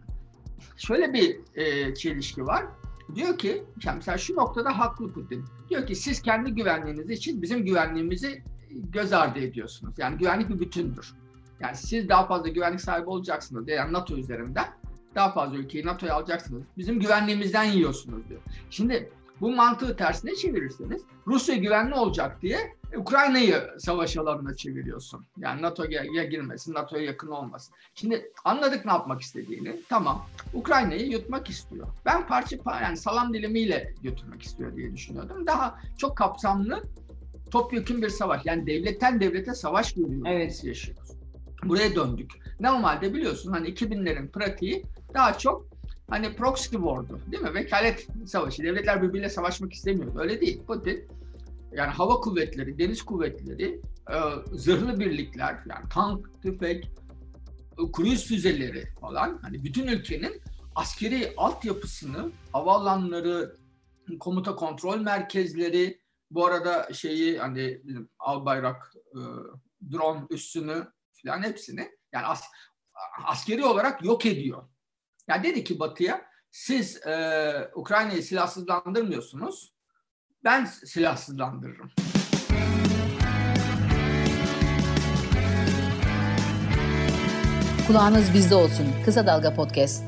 şöyle 0.77 1.13
bir 1.13 1.41
e, 1.55 1.95
çelişki 1.95 2.47
var. 2.47 2.67
Diyor 3.15 3.39
ki 3.39 3.63
mesela 3.95 4.19
şu 4.19 4.37
noktada 4.37 4.79
haklı 4.79 5.13
Putin. 5.13 5.45
Diyor 5.71 5.87
ki 5.87 5.95
siz 5.95 6.23
kendi 6.23 6.51
güvenliğiniz 6.51 7.11
için 7.11 7.43
bizim 7.43 7.65
güvenliğimizi 7.65 8.43
göz 8.71 9.13
ardı 9.13 9.39
ediyorsunuz. 9.39 9.95
Yani 9.99 10.19
güvenlik 10.19 10.49
bir 10.49 10.61
bütündür. 10.61 11.15
Yani 11.61 11.77
siz 11.77 12.09
daha 12.09 12.27
fazla 12.27 12.49
güvenlik 12.49 12.81
sahibi 12.81 13.09
olacaksınız. 13.09 13.69
Yani 13.69 13.93
NATO 13.93 14.17
üzerinden 14.17 14.67
daha 15.15 15.33
fazla 15.33 15.57
ülkeyi 15.57 15.87
NATO'ya 15.87 16.15
alacaksınız. 16.15 16.63
Bizim 16.77 17.01
güvenliğimizden 17.01 17.65
yiyorsunuz 17.65 18.29
diyor. 18.29 18.41
Şimdi 18.71 19.11
Bu 19.41 19.51
mantığı 19.51 19.97
tersine 19.97 20.35
çevirirseniz 20.35 21.03
Rusya 21.27 21.57
güvenli 21.57 21.95
olacak 21.95 22.43
diye 22.43 22.79
Ukrayna'yı 22.97 23.63
savaş 23.79 24.17
alanına 24.17 24.55
çeviriyorsun. 24.55 25.27
Yani 25.39 25.63
NATO'ya 25.63 26.25
girmesin, 26.25 26.75
NATO'ya 26.75 27.05
yakın 27.05 27.29
olmasın. 27.29 27.75
Şimdi 27.95 28.33
anladık 28.45 28.85
ne 28.85 28.93
yapmak 28.93 29.21
istediğini. 29.21 29.77
Tamam. 29.89 30.27
Ukrayna'yı 30.55 31.11
yutmak 31.11 31.51
istiyor. 31.51 31.87
Ben 32.05 32.27
parça 32.27 32.57
yani 32.83 32.97
salam 32.97 33.35
dilimiyle 33.35 33.95
götürmek 34.03 34.43
istiyor 34.43 34.77
diye 34.77 34.93
düşünüyordum. 34.93 35.47
Daha 35.47 35.81
çok 35.99 36.17
kapsamlı 36.17 36.83
topyekun 37.51 38.03
bir 38.03 38.09
savaş. 38.09 38.47
Yani 38.47 38.67
devletten 38.67 39.21
devlete 39.21 39.55
savaş 39.55 39.93
görüyoruz. 39.93 40.23
Evet. 40.27 40.65
Yaşıyoruz. 40.65 41.11
Buraya 41.65 41.95
döndük. 41.95 42.31
Normalde 42.61 43.15
biliyorsun 43.15 43.53
hani 43.53 43.69
2000'lerin 43.69 44.29
pratiği 44.29 44.85
daha 45.15 45.39
çok 45.39 45.68
hani 46.11 46.37
proxy 46.37 46.71
war'du 46.71 47.21
değil 47.33 47.43
mi? 47.43 47.55
Vekalet 47.55 48.09
savaşı. 48.27 48.63
Devletler 48.63 49.03
birbiriyle 49.03 49.29
savaşmak 49.29 49.73
istemiyordu. 49.73 50.19
Öyle 50.21 50.41
değil. 50.41 50.63
Putin 50.67 51.09
yani 51.73 51.91
hava 51.91 52.15
kuvvetleri, 52.15 52.79
deniz 52.79 53.03
kuvvetleri, 53.03 53.81
e, 54.11 54.17
zırhlı 54.53 55.01
birlikler, 55.01 55.59
yani 55.69 55.89
tank, 55.91 56.43
tüfek, 56.43 56.85
e, 57.79 57.93
kruz 57.93 58.27
füzeleri 58.27 58.85
falan 59.01 59.39
hani 59.43 59.65
bütün 59.65 59.87
ülkenin 59.87 60.43
askeri 60.75 61.33
altyapısını, 61.37 62.33
havaalanları, 62.53 63.57
komuta 64.21 64.55
kontrol 64.57 65.01
merkezleri, 65.01 66.01
bu 66.31 66.47
arada 66.47 66.89
şeyi 66.93 67.39
hani 67.39 67.83
Albayrak 68.19 68.95
e, 69.13 69.21
drone 69.93 70.27
üssünü 70.31 70.87
falan 71.25 71.43
hepsini 71.43 71.91
yani 72.13 72.27
as, 72.27 72.45
askeri 73.25 73.65
olarak 73.65 74.05
yok 74.05 74.27
ediyor. 74.27 74.69
Yani 75.29 75.45
dedi 75.45 75.65
ki 75.65 75.81
Batı'ya 75.81 76.23
siz 76.51 77.07
e, 77.07 77.71
Ukrayna'yı 77.75 78.23
silahsızlandırmıyorsunuz. 78.23 79.75
Ben 80.45 80.65
silahsızlandırırım. 80.65 81.91
Kulağınız 87.87 88.35
bizde 88.35 88.55
olsun. 88.55 88.87
Kısa 89.05 89.27
Dalga 89.27 89.55
Podcast. 89.55 90.05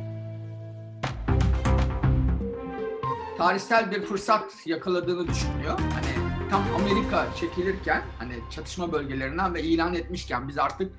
Tarihsel 3.38 3.90
bir 3.90 4.02
fırsat 4.02 4.66
yakaladığını 4.66 5.28
düşünüyor. 5.28 5.78
Hani 5.78 6.30
tam 6.50 6.62
Amerika 6.74 7.26
çekilirken 7.40 8.02
hani 8.18 8.34
çatışma 8.50 8.92
bölgelerinden 8.92 9.54
ve 9.54 9.62
ilan 9.62 9.94
etmişken 9.94 10.48
biz 10.48 10.58
artık 10.58 10.92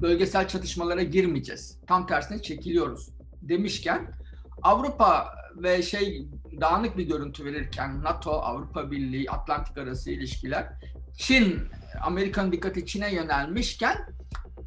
bölgesel 0.00 0.48
çatışmalara 0.48 1.02
girmeyeceğiz. 1.02 1.78
Tam 1.86 2.06
tersine 2.06 2.42
çekiliyoruz 2.42 3.14
demişken 3.48 4.10
Avrupa 4.62 5.34
ve 5.56 5.82
şey 5.82 6.28
dağınık 6.60 6.98
bir 6.98 7.06
görüntü 7.06 7.44
verirken 7.44 8.02
NATO, 8.02 8.30
Avrupa 8.30 8.90
Birliği, 8.90 9.30
Atlantik 9.30 9.78
arası 9.78 10.10
ilişkiler, 10.10 10.72
Çin, 11.18 11.60
Amerika'nın 12.02 12.52
dikkati 12.52 12.86
Çin'e 12.86 13.14
yönelmişken 13.14 13.96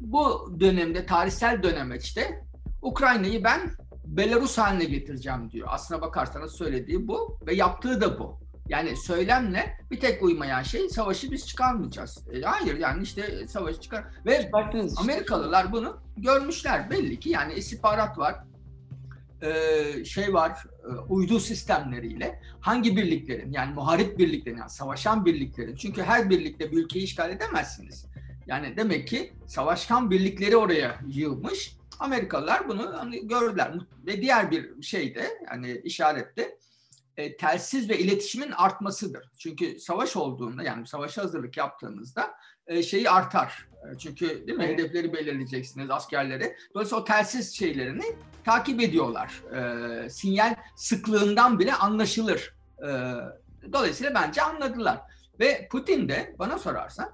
bu 0.00 0.54
dönemde, 0.60 1.06
tarihsel 1.06 1.62
dönemeçte 1.62 2.44
Ukrayna'yı 2.82 3.44
ben 3.44 3.60
Belarus 4.04 4.58
haline 4.58 4.84
getireceğim 4.84 5.50
diyor. 5.50 5.68
Aslına 5.70 6.00
bakarsanız 6.00 6.52
söylediği 6.52 7.08
bu 7.08 7.38
ve 7.46 7.54
yaptığı 7.54 8.00
da 8.00 8.18
bu. 8.18 8.40
Yani 8.68 8.96
söylemle 8.96 9.78
bir 9.90 10.00
tek 10.00 10.22
uymayan 10.22 10.62
şey 10.62 10.88
savaşı 10.88 11.30
biz 11.30 11.46
çıkarmayacağız. 11.46 12.28
E, 12.32 12.40
hayır 12.40 12.78
yani 12.78 13.02
işte 13.02 13.48
savaşı 13.48 13.80
çıkar. 13.80 14.04
Ve 14.26 14.50
Amerikalılar 14.96 15.72
bunu 15.72 15.96
görmüşler 16.16 16.90
belli 16.90 17.20
ki 17.20 17.30
yani 17.30 17.54
istihbarat 17.54 18.18
var, 18.18 18.44
e, 19.42 20.04
şey 20.04 20.34
var, 20.34 20.64
e, 20.84 20.88
uydu 21.08 21.40
sistemleriyle 21.40 22.42
hangi 22.60 22.96
birliklerin 22.96 23.52
yani 23.52 23.74
muharip 23.74 24.18
birliklerin 24.18 24.56
yani 24.56 24.70
savaşan 24.70 25.24
birliklerin 25.24 25.76
çünkü 25.76 26.02
her 26.02 26.30
birlikte 26.30 26.72
bir 26.72 26.76
ülkeyi 26.76 27.04
işgal 27.04 27.30
edemezsiniz. 27.30 28.06
Yani 28.46 28.76
demek 28.76 29.08
ki 29.08 29.32
savaşkan 29.46 30.10
birlikleri 30.10 30.56
oraya 30.56 31.00
yığılmış. 31.08 31.76
Amerikalılar 32.00 32.68
bunu 32.68 32.98
hani 32.98 33.28
gördüler 33.28 33.74
ve 34.06 34.22
diğer 34.22 34.50
bir 34.50 34.82
şey 34.82 35.14
de 35.14 35.38
yani 35.50 35.80
işarette 35.84 36.58
e, 37.16 37.36
telsiz 37.36 37.90
ve 37.90 37.98
iletişimin 37.98 38.50
artmasıdır. 38.50 39.30
Çünkü 39.38 39.80
savaş 39.80 40.16
olduğunda 40.16 40.62
yani 40.62 40.86
savaşa 40.86 41.22
hazırlık 41.22 41.56
yaptığınızda 41.56 42.34
şeyi 42.82 43.10
artar. 43.10 43.68
E, 43.92 43.98
çünkü 43.98 44.46
değil 44.46 44.58
mi? 44.58 44.64
Evet. 44.64 44.78
Hedefleri 44.78 45.12
belirleyeceksiniz 45.12 45.90
askerleri. 45.90 46.56
Dolayısıyla 46.74 47.02
o 47.02 47.04
telsiz 47.04 47.56
şeylerini 47.56 48.04
takip 48.44 48.80
ediyorlar. 48.80 49.42
E, 49.54 50.10
sinyal 50.10 50.54
sıklığından 50.76 51.58
bile 51.58 51.74
anlaşılır. 51.74 52.54
E, 52.78 52.88
dolayısıyla 53.72 54.14
bence 54.14 54.42
anladılar. 54.42 55.00
Ve 55.40 55.68
Putin 55.70 56.08
de 56.08 56.34
bana 56.38 56.58
sorarsan 56.58 57.10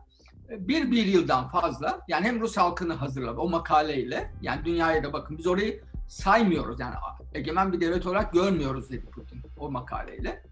e, 0.50 0.68
bir 0.68 0.90
bir 0.90 1.06
yıldan 1.06 1.48
fazla 1.48 2.00
yani 2.08 2.26
hem 2.26 2.40
Rus 2.40 2.56
halkını 2.56 2.92
hazırladı 2.92 3.40
o 3.40 3.48
makaleyle 3.48 4.32
yani 4.42 4.64
dünyaya 4.64 5.04
da 5.04 5.12
bakın 5.12 5.38
biz 5.38 5.46
orayı 5.46 5.80
saymıyoruz 6.08 6.80
yani 6.80 6.94
egemen 7.34 7.72
bir 7.72 7.80
devlet 7.80 8.06
olarak 8.06 8.32
görmüyoruz 8.32 8.90
dedi 8.90 9.06
Putin 9.06 9.42
o 9.58 9.70
makaleyle. 9.70 10.42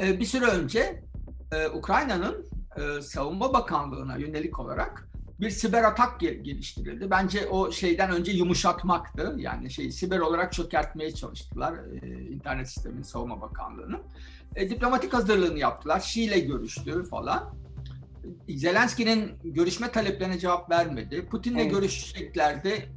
E, 0.00 0.20
bir 0.20 0.24
süre 0.24 0.46
önce 0.46 1.02
e, 1.52 1.68
Ukrayna'nın 1.68 2.46
e, 2.76 3.02
Savunma 3.02 3.52
Bakanlığı'na 3.52 4.16
yönelik 4.16 4.58
olarak 4.58 5.08
bir 5.40 5.50
siber 5.50 5.82
atak 5.82 6.20
geliştirildi. 6.20 7.10
Bence 7.10 7.48
o 7.48 7.72
şeyden 7.72 8.10
önce 8.10 8.32
yumuşatmaktı. 8.32 9.34
Yani 9.38 9.70
şey 9.70 9.92
siber 9.92 10.18
olarak 10.18 10.52
çökertmeye 10.52 11.14
çalıştılar 11.14 11.74
e, 12.02 12.20
internet 12.22 12.68
sistemin 12.68 13.02
savunma 13.02 13.40
bakanlığını. 13.40 14.00
E, 14.56 14.70
diplomatik 14.70 15.12
hazırlığını 15.14 15.58
yaptılar. 15.58 16.00
Şii 16.00 16.24
ile 16.24 16.38
görüştü 16.38 17.04
falan. 17.04 17.54
Zelenski'nin 18.48 19.32
görüşme 19.44 19.90
taleplerine 19.90 20.38
cevap 20.38 20.70
vermedi. 20.70 21.26
Putin'le 21.26 21.58
evet. 21.58 21.70
görüşeceklerdi 21.70 22.88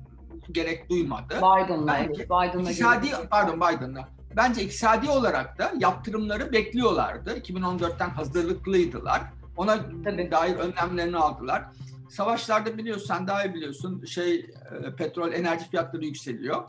gerek 0.51 0.89
duymadı. 0.89 1.37
Biden'la 1.37 1.97
evet. 1.97 2.15
Biden'la 2.15 2.71
iktisadi, 2.71 3.07
pardon 3.29 3.55
Biden'la. 3.55 4.09
Bence 4.35 4.63
iktisadi 4.63 5.09
olarak 5.09 5.59
da 5.59 5.73
yaptırımları 5.79 6.51
bekliyorlardı. 6.51 7.37
2014'ten 7.37 8.09
hazırlıklıydılar. 8.09 9.21
Ona 9.57 9.79
Tabii. 10.03 10.31
dair 10.31 10.55
önlemlerini 10.55 11.17
aldılar. 11.17 11.65
Savaşlarda 12.09 12.77
biliyorsun, 12.77 13.07
sen 13.07 13.27
daha 13.27 13.45
iyi 13.45 13.53
biliyorsun, 13.53 14.05
şey 14.05 14.35
e, 14.35 14.95
petrol, 14.97 15.33
enerji 15.33 15.69
fiyatları 15.69 16.05
yükseliyor. 16.05 16.63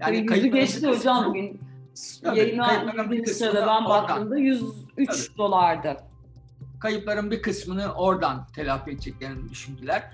Yani 0.00 0.26
Tabii 0.26 0.36
yüzü 0.36 0.48
geçti 0.48 0.86
hocam 0.86 1.24
bugün. 1.26 1.60
Yayına 2.34 3.10
bir 3.10 3.26
sırada 3.26 3.66
ben 3.66 3.84
baktığımda 3.84 4.38
103 4.38 4.72
Tabii. 5.06 5.38
dolardı. 5.38 5.96
Kayıpların 6.80 7.30
bir 7.30 7.42
kısmını 7.42 7.92
oradan 7.94 8.46
telafi 8.54 8.90
edeceklerini 8.90 9.50
düşündüler. 9.50 10.10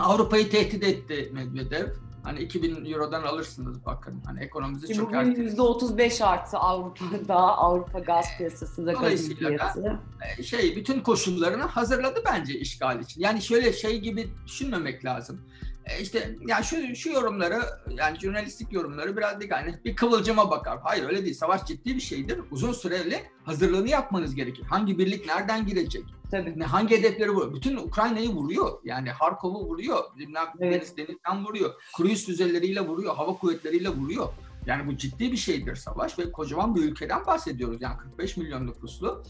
Avrupa'yı 0.00 0.50
tehdit 0.50 0.84
etti 0.84 1.30
Medvedev. 1.32 1.88
Hani 2.22 2.40
2000 2.40 2.84
Euro'dan 2.92 3.22
alırsınız 3.22 3.86
bakın. 3.86 4.22
Hani 4.26 4.40
ekonomimizi 4.40 4.86
Şimdi 4.86 4.98
çok 4.98 5.08
bugün 5.08 5.34
%35 5.34 6.24
arttı 6.24 6.58
Avrupa'da, 6.58 7.36
Avrupa 7.58 7.98
gaz 7.98 8.26
piyasasında 8.38 8.92
gazın 8.92 9.34
fiyatı. 9.34 10.00
E, 10.38 10.42
şey, 10.42 10.76
bütün 10.76 11.00
koşullarını 11.00 11.62
hazırladı 11.62 12.20
bence 12.26 12.58
işgal 12.58 13.00
için. 13.00 13.20
Yani 13.20 13.42
şöyle 13.42 13.72
şey 13.72 14.00
gibi 14.00 14.28
düşünmemek 14.46 15.04
lazım. 15.04 15.40
E 15.86 16.02
işte 16.02 16.36
yani 16.46 16.64
şu, 16.64 16.96
şu 16.96 17.10
yorumları 17.10 17.60
yani 17.98 18.18
jurnalistik 18.18 18.72
yorumları 18.72 19.16
biraz 19.16 19.40
da 19.40 19.44
yani 19.50 19.78
bir 19.84 19.96
kıvılcıma 19.96 20.50
bakar. 20.50 20.78
Hayır 20.82 21.04
öyle 21.04 21.24
değil. 21.24 21.34
Savaş 21.34 21.64
ciddi 21.64 21.96
bir 21.96 22.00
şeydir. 22.00 22.40
Uzun 22.50 22.72
süreli 22.72 23.22
hazırlığını 23.44 23.88
yapmanız 23.88 24.34
gerekir. 24.34 24.64
Hangi 24.64 24.98
birlik 24.98 25.26
nereden 25.26 25.66
girecek? 25.66 26.04
Tabii. 26.32 26.58
Ne, 26.58 26.64
hangi 26.64 26.98
hedefleri 26.98 27.30
vuruyor? 27.30 27.54
Bütün 27.54 27.76
Ukrayna'yı 27.76 28.28
vuruyor. 28.28 28.78
Yani 28.84 29.10
Harkov'u 29.10 29.64
vuruyor. 29.66 29.98
Bilmem 30.18 30.46
evet. 30.60 30.94
denizden 30.96 31.44
vuruyor. 31.44 31.74
Kruz 31.96 32.26
füzeleriyle 32.26 32.80
vuruyor. 32.80 33.16
Hava 33.16 33.34
kuvvetleriyle 33.34 33.88
vuruyor. 33.88 34.28
Yani 34.66 34.86
bu 34.86 34.96
ciddi 34.96 35.32
bir 35.32 35.36
şeydir 35.36 35.76
savaş 35.76 36.18
ve 36.18 36.32
kocaman 36.32 36.74
bir 36.74 36.82
ülkeden 36.82 37.26
bahsediyoruz. 37.26 37.82
Yani 37.82 37.96
45 37.98 38.36
milyon 38.36 38.66
nüfuslu, 38.66 39.22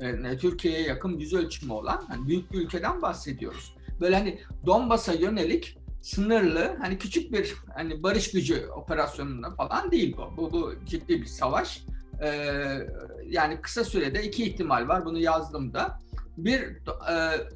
e, 0.00 0.38
Türkiye'ye 0.38 0.86
yakın 0.86 1.18
yüz 1.18 1.34
ölçümü 1.34 1.72
olan 1.72 2.06
yani 2.10 2.28
büyük 2.28 2.52
bir 2.52 2.58
ülkeden 2.58 3.02
bahsediyoruz. 3.02 3.76
Böyle 4.00 4.16
hani 4.16 4.38
Donbas'a 4.66 5.12
yönelik 5.12 5.78
sınırlı 6.02 6.76
hani 6.80 6.98
küçük 6.98 7.32
bir 7.32 7.54
hani 7.74 8.02
barış 8.02 8.30
gücü 8.30 8.66
operasyonunda 8.66 9.50
falan 9.50 9.90
değil 9.90 10.16
bu. 10.16 10.36
Bu, 10.36 10.52
bu 10.52 10.72
ciddi 10.86 11.20
bir 11.20 11.26
savaş. 11.26 11.84
Ee, 12.22 12.78
yani 13.26 13.60
kısa 13.60 13.84
sürede 13.84 14.22
iki 14.24 14.44
ihtimal 14.44 14.88
var. 14.88 15.04
Bunu 15.04 15.18
yazdım 15.18 15.74
da. 15.74 16.00
Bir 16.38 16.60
e, 16.60 16.74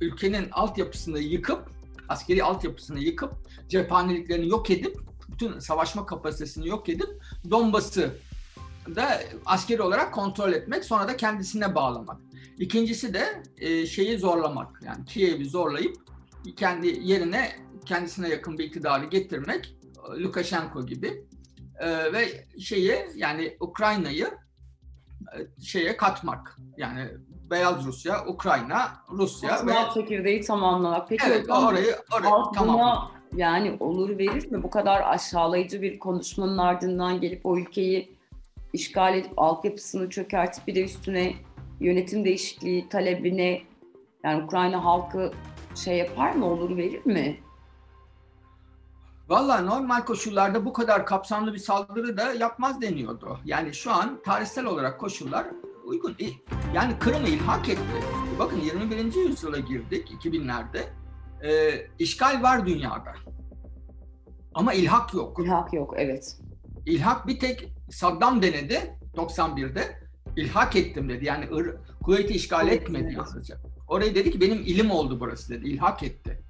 ülkenin 0.01 0.51
altyapısını 0.51 1.19
yıkıp 1.19 1.71
askeri 2.09 2.45
altyapısını 2.45 2.99
yıkıp 2.99 3.33
cephaneliklerini 3.69 4.49
yok 4.49 4.71
edip 4.71 4.97
bütün 5.29 5.59
savaşma 5.59 6.07
kapasitesini 6.07 6.69
yok 6.69 6.89
edip 6.89 7.09
Donbas'ı 7.51 8.17
da 8.97 9.21
askeri 9.47 9.83
olarak 9.83 10.15
kontrol 10.15 10.53
etmek 10.53 10.85
sonra 10.85 11.09
da 11.09 11.17
kendisine 11.17 11.75
bağlamak. 11.75 12.21
İkincisi 12.59 13.15
de 13.15 13.43
e, 13.59 13.87
şeyi 13.87 14.19
zorlamak 14.19 14.81
yani 14.85 15.05
Kiev'i 15.05 15.45
zorlayıp 15.45 15.97
kendi 16.57 16.87
yerine 17.03 17.53
kendisine 17.85 18.29
yakın 18.29 18.59
bir 18.59 18.65
iktidarı 18.65 19.07
getirmek 19.07 19.77
Lukashenko 20.19 20.87
gibi 20.87 21.25
e, 21.79 22.12
ve 22.12 22.47
şeyi 22.61 23.07
yani 23.15 23.57
Ukrayna'yı 23.61 24.31
e, 25.37 25.62
şeye 25.62 25.97
katmak. 25.97 26.57
Yani 26.77 27.09
Beyaz 27.52 27.85
Rusya, 27.85 28.26
Ukrayna, 28.26 28.92
Rusya 29.11 29.49
ve 29.49 29.54
Atmak 29.54 29.94
çekirdeği 29.94 30.40
tamamlamak. 30.40 31.09
Peki 31.09 31.25
evet 31.26 31.42
hocam, 31.42 31.66
orayı 31.66 31.97
orayı 32.12 32.30
halk 32.30 32.54
tamam. 32.54 32.75
buna 32.75 33.11
yani 33.37 33.76
olur 33.80 34.18
verir 34.18 34.50
mi? 34.50 34.62
Bu 34.62 34.71
kadar 34.71 35.02
aşağılayıcı 35.14 35.82
bir 35.82 35.99
konuşmanın 35.99 36.59
ardından 36.59 37.21
gelip 37.21 37.47
o 37.47 37.59
ülkeyi 37.59 38.16
işgal 38.73 39.16
edip 39.16 39.32
altyapısını 39.37 40.11
çökertip 40.11 40.66
bir 40.66 40.75
de 40.75 40.85
üstüne 40.85 41.35
yönetim 41.80 42.25
değişikliği 42.25 42.88
talebine 42.88 43.62
yani 44.25 44.44
Ukrayna 44.44 44.85
halkı 44.85 45.32
şey 45.75 45.97
yapar 45.97 46.32
mı? 46.32 46.47
Olur 46.47 46.76
verir 46.76 47.06
mi? 47.06 47.40
Valla 49.28 49.61
normal 49.61 50.00
koşullarda 50.00 50.64
bu 50.64 50.73
kadar 50.73 51.06
kapsamlı 51.06 51.52
bir 51.54 51.59
saldırı 51.59 52.16
da 52.16 52.32
yapmaz 52.32 52.80
deniyordu. 52.80 53.38
Yani 53.44 53.75
şu 53.75 53.92
an 53.92 54.21
tarihsel 54.25 54.64
olarak 54.64 55.00
koşullar 55.00 55.47
uygun. 55.93 56.15
İ- 56.19 56.35
Yani 56.75 56.99
Kırım'ı 56.99 57.29
ilhak 57.29 57.69
etti. 57.69 57.81
Bakın 58.39 58.61
21. 58.61 59.21
yüzyıla 59.29 59.59
girdik 59.59 60.11
2000'lerde. 60.11 60.81
Ee, 61.45 61.87
işgal 61.99 62.43
var 62.43 62.67
dünyada. 62.67 63.13
Ama 64.55 64.73
ilhak 64.75 65.15
yok. 65.15 65.39
İlhak 65.45 65.73
yok 65.75 65.95
evet. 65.97 66.39
İlhak 66.87 67.27
bir 67.27 67.41
tek 67.41 67.73
Saddam 67.91 68.43
denedi 68.43 68.97
91'de. 69.17 70.03
İlhak 70.37 70.77
ettim 70.77 71.09
dedi. 71.09 71.25
Yani 71.25 71.49
Kuveyt'i 72.03 72.35
işgal 72.35 72.69
etmedi 72.69 73.13
yalnızca. 73.15 73.57
Orayı 73.89 74.15
dedi 74.15 74.31
ki 74.31 74.41
benim 74.41 74.59
ilim 74.59 74.91
oldu 74.91 75.21
burası 75.21 75.53
dedi. 75.55 75.69
İlhak 75.69 76.03
etti. 76.03 76.43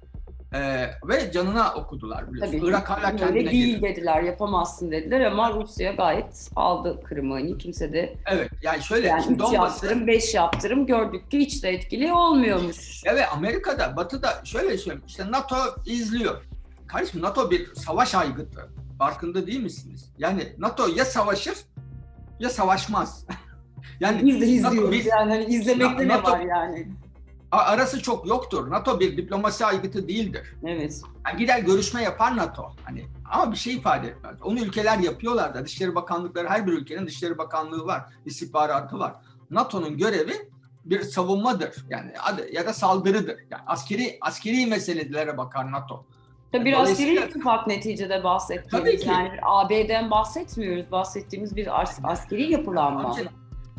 Ee, 0.55 0.91
ve 1.07 1.31
canına 1.31 1.73
okudular 1.73 2.33
biliyorsun. 2.33 2.57
Tabii 2.59 2.69
Irak 2.69 2.89
hala 2.89 3.07
öyle 3.07 3.17
kendine 3.17 3.51
değil 3.51 3.75
geliyor. 3.75 3.81
dediler, 3.95 4.21
yapamazsın 4.23 4.91
dediler 4.91 5.21
ama 5.21 5.53
Rusya 5.53 5.91
gayet 5.91 6.49
aldı 6.55 7.03
Kırım'ı. 7.03 7.33
Hani 7.33 7.57
kimse 7.57 7.93
de 7.93 8.15
Evet 8.25 8.49
yani 8.63 8.83
şöyle 8.83 9.07
yani 9.07 9.21
3 9.33 9.39
Donbas'ı 9.39 9.53
yaptırım, 9.55 10.07
5 10.07 10.33
yaptırım 10.33 10.85
gördük 10.85 11.31
ki 11.31 11.39
hiç 11.39 11.63
de 11.63 11.69
etkili 11.69 12.13
olmuyormuş. 12.13 13.01
evet 13.05 13.25
Amerika'da 13.33 13.95
Batı'da 13.95 14.41
şöyle 14.45 14.77
söyleyeyim 14.77 15.03
işte 15.07 15.31
NATO 15.31 15.55
izliyor. 15.85 16.41
Kardeşim 16.87 17.21
NATO 17.21 17.51
bir 17.51 17.75
savaş 17.75 18.15
aygıtı. 18.15 18.69
Farkında 18.99 19.47
değil 19.47 19.63
misiniz? 19.63 20.09
Yani 20.17 20.53
NATO 20.57 20.87
ya 20.95 21.05
savaşır 21.05 21.55
ya 22.39 22.49
savaşmaz. 22.49 23.25
yani 23.99 24.25
Biz 24.25 24.35
de 24.41 24.45
NATO 24.45 24.51
izliyoruz 24.69 24.91
bir- 24.91 25.05
yani 25.05 25.31
hani 25.31 25.45
izlemekte 25.45 26.03
ne 26.03 26.07
NATO 26.07 26.31
var 26.31 26.39
yani. 26.39 26.87
Arası 27.57 28.01
çok 28.01 28.27
yoktur. 28.27 28.71
NATO 28.71 28.99
bir 28.99 29.17
diplomasi 29.17 29.65
aygıtı 29.65 30.07
değildir. 30.07 30.55
Evet. 30.65 31.01
Yani 31.27 31.37
gider 31.37 31.59
görüşme 31.59 32.03
yapar 32.03 32.37
NATO. 32.37 32.71
Hani 32.83 33.05
ama 33.31 33.51
bir 33.51 33.57
şey 33.57 33.73
ifade 33.73 34.07
etmez. 34.07 34.35
Onu 34.43 34.59
ülkeler 34.59 34.99
yapıyorlar 34.99 35.53
da 35.53 35.65
Dışişleri 35.65 35.95
Bakanlıkları 35.95 36.49
her 36.49 36.67
bir 36.67 36.71
ülkenin 36.71 37.07
Dışişleri 37.07 37.37
Bakanlığı 37.37 37.85
var, 37.85 38.01
istihbaratı 38.25 38.99
var. 38.99 39.13
NATO'nun 39.49 39.97
görevi 39.97 40.49
bir 40.85 41.01
savunmadır. 41.01 41.75
Yani 41.89 42.11
ya 42.53 42.65
da 42.65 42.73
saldırıdır. 42.73 43.37
Yani 43.51 43.63
askeri 43.67 44.17
askeri 44.21 44.65
meselelere 44.65 45.37
bakar 45.37 45.71
NATO. 45.71 46.05
Tabii 46.51 46.65
bir 46.65 46.81
askeri 46.81 47.25
ittifak 47.25 47.67
neticede 47.67 48.23
bahsettiğimiz 48.23 49.05
yani 49.05 49.31
bir 49.31 49.39
AB'den 49.43 50.11
bahsetmiyoruz. 50.11 50.91
Bahsettiğimiz 50.91 51.55
bir 51.55 51.81
as- 51.81 51.99
askeri 52.03 52.51
yapılanma. 52.51 53.15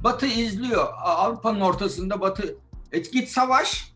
Batı 0.05 0.27
izliyor. 0.27 0.89
Avrupa'nın 1.03 1.61
ortasında 1.61 2.21
Batı 2.21 2.57
et 2.95 3.13
git 3.13 3.29
savaş. 3.29 3.95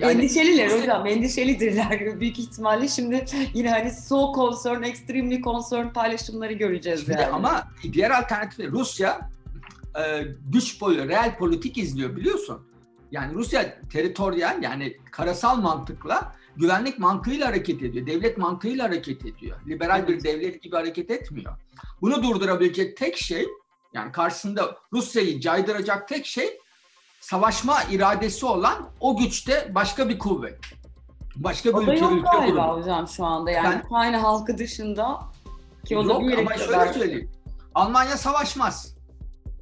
Endişeliler 0.00 0.80
hocam, 0.80 1.06
endişelidirler 1.06 2.20
büyük 2.20 2.38
ihtimalle. 2.38 2.88
Şimdi 2.88 3.24
yine 3.54 3.70
hani 3.70 3.90
so 3.90 4.32
concern, 4.34 4.82
extremely 4.82 5.42
concern 5.42 5.88
paylaşımları 5.88 6.52
göreceğiz 6.52 7.00
Şimdi 7.00 7.12
yani. 7.12 7.26
ama 7.26 7.68
diğer 7.92 8.10
alternatifi 8.10 8.70
Rusya 8.70 9.30
e, 9.98 10.24
güç 10.52 10.80
boyu 10.80 11.08
real 11.08 11.36
politik 11.36 11.78
izliyor 11.78 12.16
biliyorsun. 12.16 12.66
Yani 13.10 13.34
Rusya 13.34 13.80
teritoryal 13.92 14.62
yani 14.62 14.96
karasal 15.10 15.56
mantıkla 15.56 16.34
güvenlik 16.56 16.98
mantığıyla 16.98 17.48
hareket 17.48 17.82
ediyor. 17.82 18.06
Devlet 18.06 18.38
mantığıyla 18.38 18.84
hareket 18.84 19.26
ediyor. 19.26 19.60
Liberal 19.66 20.08
bir 20.08 20.12
Evet. 20.12 20.24
devlet 20.24 20.62
gibi 20.62 20.76
hareket 20.76 21.10
etmiyor. 21.10 21.52
Bunu 22.00 22.22
durdurabilecek 22.22 22.96
tek 22.96 23.16
şey 23.16 23.46
yani 23.94 24.12
karşısında 24.12 24.78
Rusya'yı 24.92 25.40
caydıracak 25.40 26.08
tek 26.08 26.26
şey 26.26 26.58
savaşma 27.22 27.82
iradesi 27.90 28.46
olan 28.46 28.88
o 29.00 29.16
güçte 29.16 29.70
başka 29.74 30.08
bir 30.08 30.18
kuvvet. 30.18 30.58
Başka 31.36 31.68
bir 31.68 31.74
o 31.74 31.86
da 31.86 31.92
ülke, 31.92 32.04
yok 32.04 32.12
ülke 32.12 32.22
galiba 32.32 32.66
grubu. 32.66 32.80
hocam 32.80 33.08
şu 33.08 33.24
anda. 33.24 33.50
Yani 33.50 33.74
Ben- 33.74 33.86
Ukrayna 33.86 34.22
halkı 34.22 34.58
dışında 34.58 35.20
ki 35.86 35.98
o 35.98 36.08
da 36.08 36.12
Yok 36.12 36.22
bir 36.22 36.38
ama 36.38 36.54
şöyle 36.56 36.92
söyleyeyim. 36.92 37.30
Almanya 37.74 38.16
savaşmaz. 38.16 38.94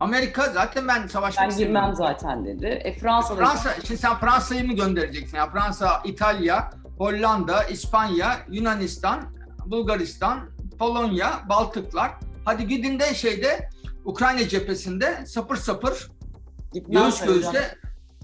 Amerika 0.01 0.49
zaten 0.49 0.89
ben 0.89 1.07
savaşmak 1.07 1.51
Ben 1.51 1.57
girmem 1.57 1.95
zaten 1.95 2.45
dedi. 2.45 2.67
E 2.67 2.99
Fransa'da 2.99 3.37
Fransa, 3.39 3.75
şimdi 3.87 4.01
sen 4.01 4.15
Fransa'yı 4.19 4.67
mı 4.67 4.73
göndereceksin? 4.73 5.37
Ya 5.37 5.51
Fransa, 5.51 6.03
İtalya, 6.05 6.71
Hollanda, 6.99 7.65
İspanya, 7.65 8.37
Yunanistan, 8.51 9.25
Bulgaristan, 9.67 10.41
Polonya, 10.79 11.41
Baltıklar. 11.49 12.11
Hadi 12.45 12.69
gidin 12.69 12.99
de 13.01 13.15
şeyde 13.15 13.71
Ukrayna 14.05 14.49
cephesinde 14.49 15.27
sapır 15.27 15.57
sapır 15.57 16.11
gitmem 16.73 17.03
göğüs 17.03 17.21
göğüse 17.21 17.79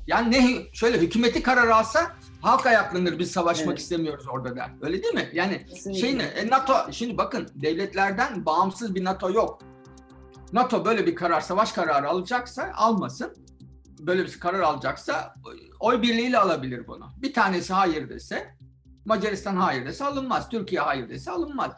yani 0.06 0.30
ne 0.30 0.62
şöyle 0.72 0.98
hükümeti 1.00 1.42
karar 1.42 1.68
alsa 1.68 2.16
halk 2.40 2.66
ayaklanır 2.66 3.18
biz 3.18 3.30
savaşmak 3.30 3.68
Evet. 3.68 3.78
istemiyoruz 3.78 4.26
orada 4.28 4.56
der. 4.56 4.70
Öyle 4.80 5.02
değil 5.02 5.14
mi? 5.14 5.28
Yani 5.32 5.66
Kesinlikle. 5.66 6.00
şey 6.00 6.18
ne? 6.18 6.22
E, 6.22 6.50
NATO 6.50 6.74
şimdi 6.92 7.18
bakın 7.18 7.48
devletlerden 7.54 8.46
bağımsız 8.46 8.94
bir 8.94 9.04
NATO 9.04 9.30
yok. 9.32 9.58
NATO 10.52 10.84
böyle 10.84 11.06
bir 11.06 11.14
karar 11.14 11.40
savaş 11.40 11.72
kararı 11.72 12.08
alacaksa 12.08 12.72
almasın. 12.74 13.36
Böyle 14.00 14.24
bir 14.24 14.40
karar 14.40 14.60
alacaksa 14.60 15.34
oy 15.80 16.02
birliğiyle 16.02 16.38
alabilir 16.38 16.86
bunu. 16.86 17.06
Bir 17.22 17.32
tanesi 17.34 17.72
hayır 17.72 18.08
dese 18.08 18.56
Macaristan 19.04 19.56
hayır 19.56 19.86
dese 19.86 20.04
alınmaz. 20.04 20.48
Türkiye 20.48 20.80
hayır 20.80 21.08
dese 21.08 21.30
alınmaz. 21.30 21.70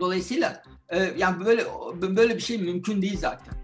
Dolayısıyla 0.00 0.62
e, 0.88 1.14
yani 1.18 1.44
böyle 1.44 1.64
böyle 2.16 2.34
bir 2.36 2.40
şey 2.40 2.58
mümkün 2.58 3.02
değil 3.02 3.18
zaten. 3.18 3.54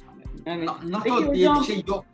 Evet. 0.47 0.69
Na- 0.69 0.79
NATO 0.85 1.03
Peki 1.03 1.35
diye 1.35 1.49
hocam- 1.49 1.61
bir 1.61 1.67
şey 1.67 1.85
yok. 1.89 2.05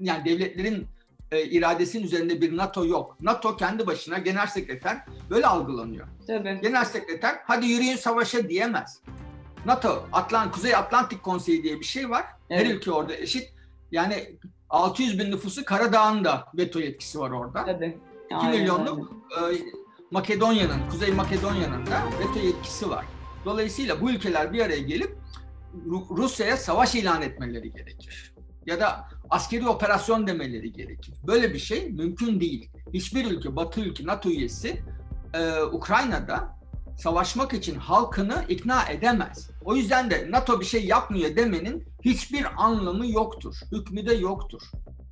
Yani 0.00 0.24
devletlerin 0.24 0.86
e, 1.32 1.42
iradesinin 1.44 2.04
üzerinde 2.04 2.40
bir 2.40 2.56
NATO 2.56 2.86
yok. 2.86 3.16
NATO 3.20 3.56
kendi 3.56 3.86
başına 3.86 4.18
genel 4.18 4.46
sekreter 4.46 5.04
böyle 5.30 5.46
algılanıyor. 5.46 6.06
Tabii. 6.26 6.58
Genel 6.62 6.84
sekreter 6.84 7.36
hadi 7.44 7.66
yürüyün 7.66 7.96
savaşa 7.96 8.48
diyemez. 8.48 9.00
NATO, 9.66 10.06
Atlant, 10.12 10.52
Kuzey 10.54 10.74
Atlantik 10.76 11.22
Konseyi 11.22 11.62
diye 11.62 11.80
bir 11.80 11.84
şey 11.84 12.10
var. 12.10 12.24
Her 12.48 12.60
Evet. 12.60 12.70
ülke 12.70 12.90
orada 12.92 13.16
eşit. 13.16 13.52
Yani 13.92 14.36
600 14.70 15.18
bin 15.18 15.30
nüfusu 15.30 15.64
Karadağ'ın 15.64 16.24
da 16.24 16.46
veto 16.54 16.80
yetkisi 16.80 17.18
var 17.20 17.30
orada. 17.30 17.64
Tabii. 17.64 17.98
2 18.26 18.34
Aynen 18.36 18.60
milyonluk 18.60 19.12
e, 19.30 19.40
Makedonya'nın, 20.10 20.90
Kuzey 20.90 21.12
Makedonya'nın 21.12 21.86
da 21.86 22.02
veto 22.20 22.46
yetkisi 22.46 22.90
var. 22.90 23.04
Dolayısıyla 23.44 24.00
bu 24.00 24.10
ülkeler 24.10 24.52
bir 24.52 24.60
araya 24.60 24.78
gelip 24.78 25.16
Ru- 25.86 26.16
Rusya'ya 26.16 26.56
savaş 26.56 26.94
ilan 26.94 27.22
etmeleri 27.22 27.72
gerekir. 27.72 28.34
Ya 28.66 28.80
da 28.80 29.08
askeri 29.30 29.68
operasyon 29.68 30.26
demeleri 30.26 30.72
gerekir. 30.72 31.14
Böyle 31.26 31.54
bir 31.54 31.58
şey 31.58 31.90
mümkün 31.90 32.40
değil. 32.40 32.70
Hiçbir 32.94 33.30
ülke, 33.30 33.56
Batı 33.56 33.80
ülke, 33.80 34.06
NATO 34.06 34.28
üyesi 34.28 34.82
e, 35.34 35.62
Ukrayna'da 35.62 36.58
savaşmak 36.98 37.54
için 37.54 37.74
halkını 37.78 38.44
ikna 38.48 38.84
edemez. 38.88 39.50
O 39.64 39.76
yüzden 39.76 40.10
de 40.10 40.26
NATO 40.30 40.60
bir 40.60 40.64
şey 40.64 40.86
yapmıyor 40.86 41.36
demenin 41.36 41.84
hiçbir 42.04 42.46
anlamı 42.56 43.06
yoktur. 43.06 43.54
Hükmü 43.72 44.06
de 44.06 44.14
yoktur. 44.14 44.62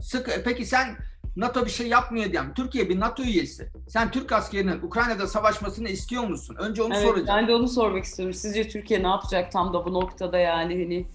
Sık, 0.01 0.29
e, 0.29 0.43
peki 0.45 0.65
sen 0.65 0.97
NATO 1.37 1.65
bir 1.65 1.71
şey 1.71 1.89
yapmıyor 1.89 2.33
diyen 2.33 2.55
Türkiye 2.55 2.89
bir 2.89 3.01
NATO 3.01 3.23
üyesi. 3.23 3.69
Sen 3.89 4.11
Türk 4.11 4.33
askerinin 4.33 4.83
Ukrayna'da 4.83 5.27
savaşmasını 5.27 5.89
istiyor 5.89 6.25
musun? 6.25 6.57
Önce 6.59 6.83
onu 6.83 6.95
Evet, 6.95 7.05
soracağım. 7.05 7.29
ben 7.29 7.49
de 7.49 7.55
onu 7.55 7.69
sormak 7.69 8.05
istiyorum. 8.05 8.35
Sizce 8.35 8.69
Türkiye 8.69 9.03
ne 9.03 9.07
yapacak 9.09 9.53
tam 9.53 9.75
da 9.75 9.85
bu 9.85 9.93
noktada 9.93 10.39
yani 10.39 10.83
hani 10.83 11.07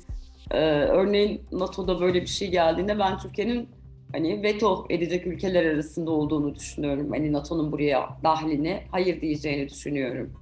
e, 0.53 0.59
örneğin 0.85 1.41
NATO'da 1.51 2.01
böyle 2.01 2.21
bir 2.21 2.27
şey 2.27 2.51
geldiğinde 2.51 2.99
ben 2.99 3.17
Türkiye'nin 3.17 3.69
hani 4.11 4.43
veto 4.43 4.85
edecek 4.89 5.27
ülkeler 5.27 5.65
arasında 5.65 6.11
olduğunu 6.11 6.55
düşünüyorum. 6.55 7.11
Hani 7.11 7.33
NATO'nun 7.33 7.71
buraya 7.71 8.17
dahline 8.23 8.87
hayır 8.91 9.21
diyeceğini 9.21 9.69
düşünüyorum. 9.69 10.33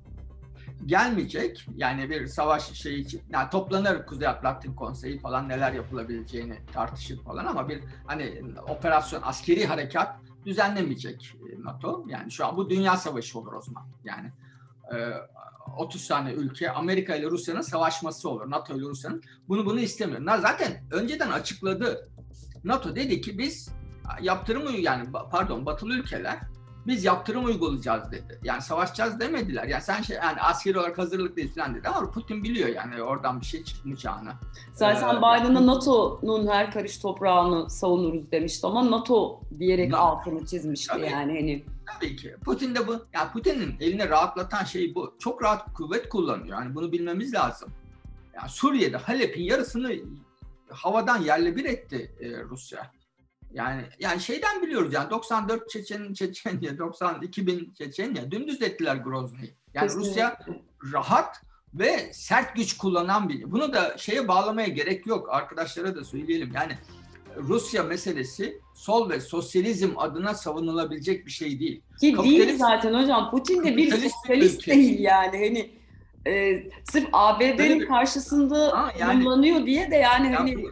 gelmeyecek. 0.86 1.66
Yani 1.76 2.10
bir 2.10 2.28
savaş 2.28 2.74
şeyi 2.74 3.00
için 3.00 3.22
yani 3.30 3.50
toplanır 3.50 4.06
Kuzey 4.06 4.28
Atlantik 4.28 4.78
Konseyi 4.78 5.20
falan 5.20 5.50
neler 5.50 5.74
yapılabileceğini 5.74 6.58
tartışır 6.74 7.20
falan 7.24 7.46
ama 7.46 7.70
bir 7.70 7.80
hani 8.08 8.42
operasyon 8.70 9.22
askeri 9.24 9.66
harekat 9.66 10.20
düzenlemeyecek 10.46 11.36
e, 11.36 11.64
NATO. 11.64 12.06
Yani 12.08 12.32
şu 12.32 12.46
an 12.46 12.58
bu 12.58 12.70
dünya 12.70 12.98
savaşı 12.98 13.40
olur 13.40 13.54
o 13.54 13.62
zaman. 13.62 13.84
Yani 14.04 14.32
30 15.78 16.08
tane 16.08 16.34
ülke 16.34 16.72
Amerika 16.72 17.16
ile 17.16 17.30
Rusya'nın 17.30 17.62
savaşması 17.62 18.30
olur. 18.30 18.50
NATO 18.50 18.78
ile 18.78 18.86
Rusya'nın 18.86 19.22
bunu 19.48 19.66
bunu 19.66 19.80
istemiyor. 19.80 20.40
Zaten 20.42 20.84
önceden 20.92 21.32
açıkladı. 21.32 22.10
NATO 22.64 22.96
dedi 22.96 23.22
ki 23.22 23.38
biz 23.38 23.70
yaptırımı 24.22 24.72
yani 24.72 25.10
pardon 25.32 25.66
batılı 25.66 25.94
ülkeler 25.94 26.40
biz 26.90 27.06
yaptırım 27.06 27.46
uygulayacağız 27.46 28.12
dedi. 28.12 28.40
Yani 28.44 28.62
savaşacağız 28.62 29.20
demediler. 29.20 29.64
Yani 29.64 29.84
sen 29.84 30.02
şey 30.02 30.16
yani 30.16 30.42
askeri 30.42 30.80
olarak 30.80 30.98
hazırlıklıyız 30.98 31.56
falan 31.56 31.76
dedi 31.76 31.88
ama 31.88 32.12
Putin 32.12 32.44
biliyor 32.44 32.70
yani 32.70 33.02
oradan 33.02 33.42
bir 33.42 33.46
şey 33.46 33.64
çıkmayacağını. 33.64 34.32
Zaten 34.74 35.16
ee, 35.16 35.18
Biden'a 35.18 35.68
NATO'nun 35.68 36.48
her 36.48 36.72
karış 36.72 36.98
toprağını 36.98 37.70
savunuruz 37.70 38.32
demişti 38.32 38.68
ama 38.68 38.92
NATO 38.92 39.42
diyerek 39.60 39.90
NATO. 39.90 40.04
altını 40.04 40.46
çizmişti 40.46 40.88
tabii, 40.88 41.06
yani 41.06 41.40
hani. 41.40 41.66
Tabii 41.94 42.16
ki. 42.16 42.36
Putin 42.46 42.76
de 42.76 42.88
bu. 42.88 43.06
Yani 43.14 43.32
Putin'in 43.32 43.76
elini 43.80 44.10
rahatlatan 44.10 44.64
şey 44.64 44.96
bu. 44.96 45.16
Çok 45.20 45.44
rahat 45.44 45.74
kuvvet 45.74 46.10
kullanıyor. 46.10 46.62
Yani 46.62 46.76
bunu 46.76 46.92
bilmemiz 46.92 47.34
lazım. 47.34 47.70
Yani 48.34 48.50
Suriye'de 48.50 48.98
Halep'in 48.98 49.44
yarısını 49.44 49.96
havadan 50.70 51.22
yerle 51.22 51.56
bir 51.56 51.66
etti 51.66 52.12
e, 52.20 52.44
Rusya. 52.44 52.92
Yani 53.54 53.82
yani 54.00 54.22
şeyden 54.22 54.62
biliyoruz 54.62 54.94
yani 54.94 55.10
94 55.10 55.70
Çeçen 55.70 56.14
Çeçenya, 56.14 56.78
92 56.78 57.48
bin 57.48 57.74
Çeçenya 57.74 58.32
dümdüz 58.32 58.62
ettiler 58.62 58.96
Grozny'yi. 58.96 59.56
Yani 59.74 59.88
Kesinlikle. 59.88 60.10
Rusya 60.10 60.38
rahat 60.94 61.42
ve 61.74 62.14
sert 62.14 62.56
güç 62.56 62.78
kullanan 62.78 63.30
bir. 63.30 63.52
Bunu 63.52 63.74
da 63.74 63.98
şeye 63.98 64.28
bağlamaya 64.28 64.68
gerek 64.68 65.08
yok. 65.08 65.30
Arkadaşlara 65.30 65.96
da 65.96 66.04
söyleyelim. 66.04 66.52
Yani 66.56 66.78
Rusya 67.38 67.84
meselesi 67.84 68.60
sol 68.76 69.10
ve 69.10 69.20
sosyalizm 69.22 69.90
adına 69.98 70.34
savunulabilecek 70.34 71.26
bir 71.26 71.32
şey 71.32 71.60
değil. 71.60 71.82
Ki 72.02 72.18
değil 72.24 72.58
zaten 72.58 72.94
hocam. 72.94 73.32
Putin 73.32 73.64
de 73.64 73.78
bir 73.78 73.92
sosyalist 73.92 74.68
değil 74.68 75.00
yani. 75.00 75.38
Hani 75.38 75.72
e, 76.28 76.64
sırf 76.92 77.08
ABD'nin 77.14 77.88
karşısında 77.88 78.78
ha, 78.78 78.92
yani, 79.00 79.24
kullanıyor 79.24 79.66
diye 79.66 79.92
de 79.92 79.96
yani 79.96 80.32
ya 80.32 80.40
hani 80.40 80.66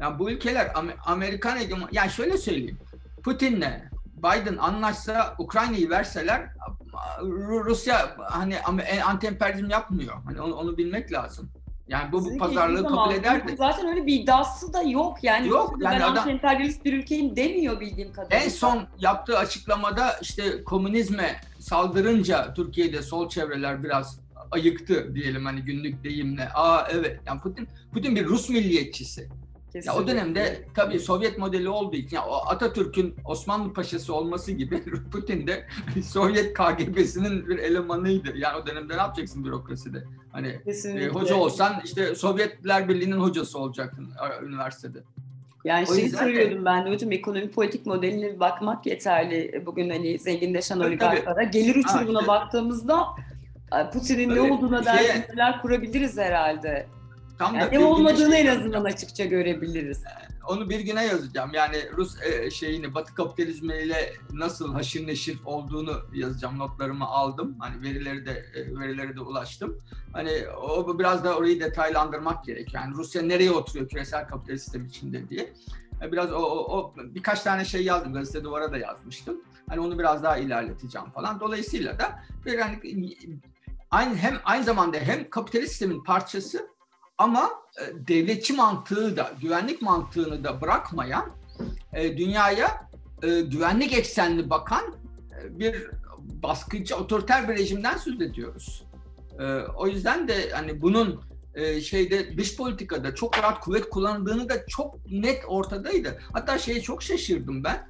yani 0.00 0.18
bu 0.18 0.30
ülkeler 0.30 0.72
Amerikan 1.04 1.56
hegemon 1.56 1.88
yani 1.92 2.10
şöyle 2.10 2.38
söyleyeyim. 2.38 2.78
Putin'le 3.22 3.90
Biden 4.16 4.56
anlaşsa 4.56 5.34
Ukrayna'yı 5.38 5.90
verseler 5.90 6.48
Rusya 7.64 8.16
hani 8.30 8.56
anti-emperyalizm 9.00 9.72
yapmıyor. 9.72 10.14
Hani 10.24 10.40
onu, 10.40 10.54
onu 10.54 10.78
bilmek 10.78 11.12
lazım. 11.12 11.50
Yani 11.88 12.12
bu, 12.12 12.24
bu 12.24 12.38
pazarlığı 12.38 12.88
kabul 12.88 13.14
ederdi. 13.14 13.54
Zaten 13.58 13.86
öyle 13.86 14.06
bir 14.06 14.20
iddiası 14.20 14.72
da 14.72 14.82
yok. 14.82 15.18
Yani, 15.22 15.48
yok, 15.48 15.74
yani 15.80 15.94
ben 15.94 16.00
adam, 16.00 16.28
anti-emperyalist 16.28 16.84
bir 16.84 16.92
ülkeyim 16.92 17.36
demiyor 17.36 17.80
bildiğim 17.80 18.12
kadarıyla. 18.12 18.44
En 18.44 18.48
son 18.48 18.86
yaptığı 18.98 19.38
açıklamada 19.38 20.16
işte 20.22 20.64
komünizme 20.64 21.40
saldırınca 21.58 22.54
Türkiye'de 22.54 23.02
sol 23.02 23.28
çevreler 23.28 23.84
biraz 23.84 24.20
ayıktı 24.50 25.14
diyelim 25.14 25.44
hani 25.44 25.60
günlük 25.60 26.04
deyimle. 26.04 26.48
Aa 26.54 26.88
evet. 26.90 27.20
Yani 27.26 27.40
Putin 27.40 27.68
Putin 27.92 28.16
bir 28.16 28.26
Rus 28.26 28.48
milliyetçisi. 28.48 29.28
Ya 29.84 29.96
o 29.96 30.06
dönemde 30.06 30.64
tabii 30.74 31.00
Sovyet 31.00 31.38
modeli 31.38 31.68
olduğu 31.68 31.96
için 31.96 32.16
yani 32.16 32.26
Atatürk'ün 32.30 33.14
Osmanlı 33.24 33.72
Paşası 33.72 34.14
olması 34.14 34.52
gibi 34.52 34.82
Putin 35.12 35.46
de 35.46 35.66
Sovyet 36.04 36.54
KGB'sinin 36.54 37.48
bir 37.48 37.58
elemanıydı. 37.58 38.36
Yani 38.36 38.56
o 38.62 38.66
dönemde 38.66 38.96
ne 38.96 39.00
yapacaksın 39.00 39.44
bürokraside? 39.44 40.04
Hani 40.32 40.60
e, 40.94 41.08
hoca 41.08 41.34
olsan 41.34 41.80
işte 41.84 42.14
Sovyetler 42.14 42.88
Birliği'nin 42.88 43.20
hocası 43.20 43.58
olacaktın 43.58 44.08
üniversitede. 44.42 44.98
Yani 45.64 45.86
şey 45.86 46.08
söylüyordum 46.08 46.60
de, 46.60 46.64
ben 46.64 46.86
de 46.86 46.90
hocam 46.90 47.12
ekonomi 47.12 47.50
politik 47.50 47.86
modeline 47.86 48.40
bakmak 48.40 48.86
yeterli. 48.86 49.62
Bugün 49.66 49.90
hani 49.90 50.18
zenginleşen 50.18 50.80
oligarklara. 50.80 51.42
Gelir 51.42 51.76
uçurumuna 51.76 52.20
işte, 52.20 52.28
baktığımızda 52.28 53.06
Putin'in 53.92 54.34
ne 54.34 54.40
olduğuna 54.40 54.84
dair 54.84 55.12
cümleler 55.12 55.62
kurabiliriz 55.62 56.18
herhalde. 56.18 56.86
Tam 57.38 57.54
yani 57.54 57.72
ne 57.72 57.84
olmadığını 57.84 58.36
en 58.36 58.46
azından 58.46 58.84
açıkça 58.84 59.24
görebiliriz. 59.24 60.04
Onu 60.48 60.70
bir 60.70 60.80
güne 60.80 61.06
yazacağım. 61.06 61.50
Yani 61.54 61.76
Rus 61.96 62.22
e, 62.22 62.50
şeyini 62.50 62.94
Batı 62.94 63.14
kapitalizmiyle 63.14 64.12
nasıl 64.32 64.72
haşir 64.72 65.06
neşir 65.06 65.38
olduğunu 65.44 65.92
yazacağım. 66.14 66.58
Notlarımı 66.58 67.04
aldım. 67.04 67.56
Hani 67.58 67.82
verileri 67.82 68.26
de 68.26 68.46
e, 68.54 68.78
verileri 68.78 69.16
de 69.16 69.20
ulaştım. 69.20 69.82
Hani 70.12 70.32
o 70.62 70.98
biraz 70.98 71.24
da 71.24 71.36
orayı 71.36 71.60
detaylandırmak 71.60 72.44
gerek. 72.44 72.74
Yani 72.74 72.94
Rusya 72.94 73.22
nereye 73.22 73.50
oturuyor 73.50 73.88
küresel 73.88 74.28
kapitalist 74.28 74.64
sistem 74.64 74.86
içinde 74.86 75.28
diye. 75.28 75.52
E, 76.02 76.12
biraz 76.12 76.32
o, 76.32 76.38
o, 76.38 76.78
o 76.78 76.94
birkaç 76.96 77.42
tane 77.42 77.64
şey 77.64 77.84
yazdım. 77.84 78.12
Gazete 78.12 78.44
duvara 78.44 78.72
da 78.72 78.78
yazmıştım. 78.78 79.40
Hani 79.68 79.80
onu 79.80 79.98
biraz 79.98 80.22
daha 80.22 80.36
ilerleteceğim 80.36 81.10
falan. 81.10 81.40
Dolayısıyla 81.40 81.98
da 81.98 82.20
bir 82.46 82.58
hani 82.58 82.80
aynı 83.90 84.16
hem 84.16 84.40
aynı 84.44 84.64
zamanda 84.64 84.96
hem 84.96 85.30
kapitalist 85.30 85.70
sistemin 85.70 86.04
parçası 86.04 86.75
ama 87.18 87.50
e, 87.80 88.08
devletçi 88.08 88.52
mantığı 88.52 89.16
da 89.16 89.32
güvenlik 89.40 89.82
mantığını 89.82 90.44
da 90.44 90.60
bırakmayan 90.60 91.30
e, 91.92 92.16
dünyaya 92.16 92.88
e, 93.22 93.40
güvenlik 93.40 93.92
eksenli 93.92 94.50
bakan 94.50 94.94
bir 95.50 95.90
baskıcı 96.18 96.96
otoriter 96.96 97.48
bir 97.48 97.54
rejimden 97.54 97.96
söz 97.96 98.20
ediyoruz. 98.20 98.82
O 99.76 99.86
yüzden 99.86 100.28
de 100.28 100.50
hani 100.50 100.82
bunun 100.82 101.20
şeyde 101.82 102.38
dış 102.38 102.56
politikada 102.56 103.14
çok 103.14 103.38
rahat 103.38 103.60
kuvvet 103.60 103.90
kullanıldığını 103.90 104.48
da 104.48 104.66
çok 104.66 105.10
net 105.10 105.42
ortadaydı. 105.46 106.18
Hatta 106.32 106.58
şeye 106.58 106.80
çok 106.80 107.02
şaşırdım 107.02 107.64
ben. 107.64 107.88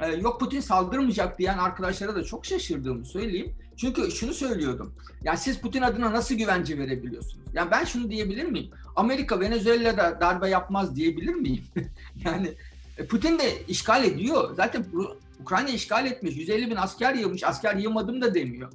E, 0.00 0.12
yok 0.12 0.40
Putin 0.40 0.60
saldırmayacak 0.60 1.38
diyen 1.38 1.58
arkadaşlara 1.58 2.14
da 2.14 2.24
çok 2.24 2.46
şaşırdığımı 2.46 3.04
söyleyeyim. 3.04 3.54
Çünkü 3.76 4.10
şunu 4.10 4.34
söylüyordum. 4.34 4.94
Yani 5.22 5.38
siz 5.38 5.60
Putin 5.60 5.82
adına 5.82 6.12
nasıl 6.12 6.34
güvence 6.34 6.78
verebiliyorsunuz? 6.78 7.44
Yani 7.54 7.70
ben 7.70 7.84
şunu 7.84 8.10
diyebilir 8.10 8.44
miyim? 8.44 8.70
Amerika 8.96 9.40
Venezuela'da 9.40 10.20
darbe 10.20 10.48
yapmaz 10.48 10.96
diyebilir 10.96 11.34
miyim? 11.34 11.64
yani 12.24 12.54
e, 12.98 13.06
Putin 13.06 13.38
de 13.38 13.66
işgal 13.68 14.04
ediyor. 14.04 14.54
Zaten 14.56 14.86
Ukrayna 15.40 15.68
işgal 15.68 16.06
etmiş. 16.06 16.36
150 16.36 16.70
bin 16.70 16.76
asker 16.76 17.14
yığmış. 17.14 17.44
Asker 17.44 17.76
yığmadım 17.76 18.22
da 18.22 18.34
demiyor. 18.34 18.72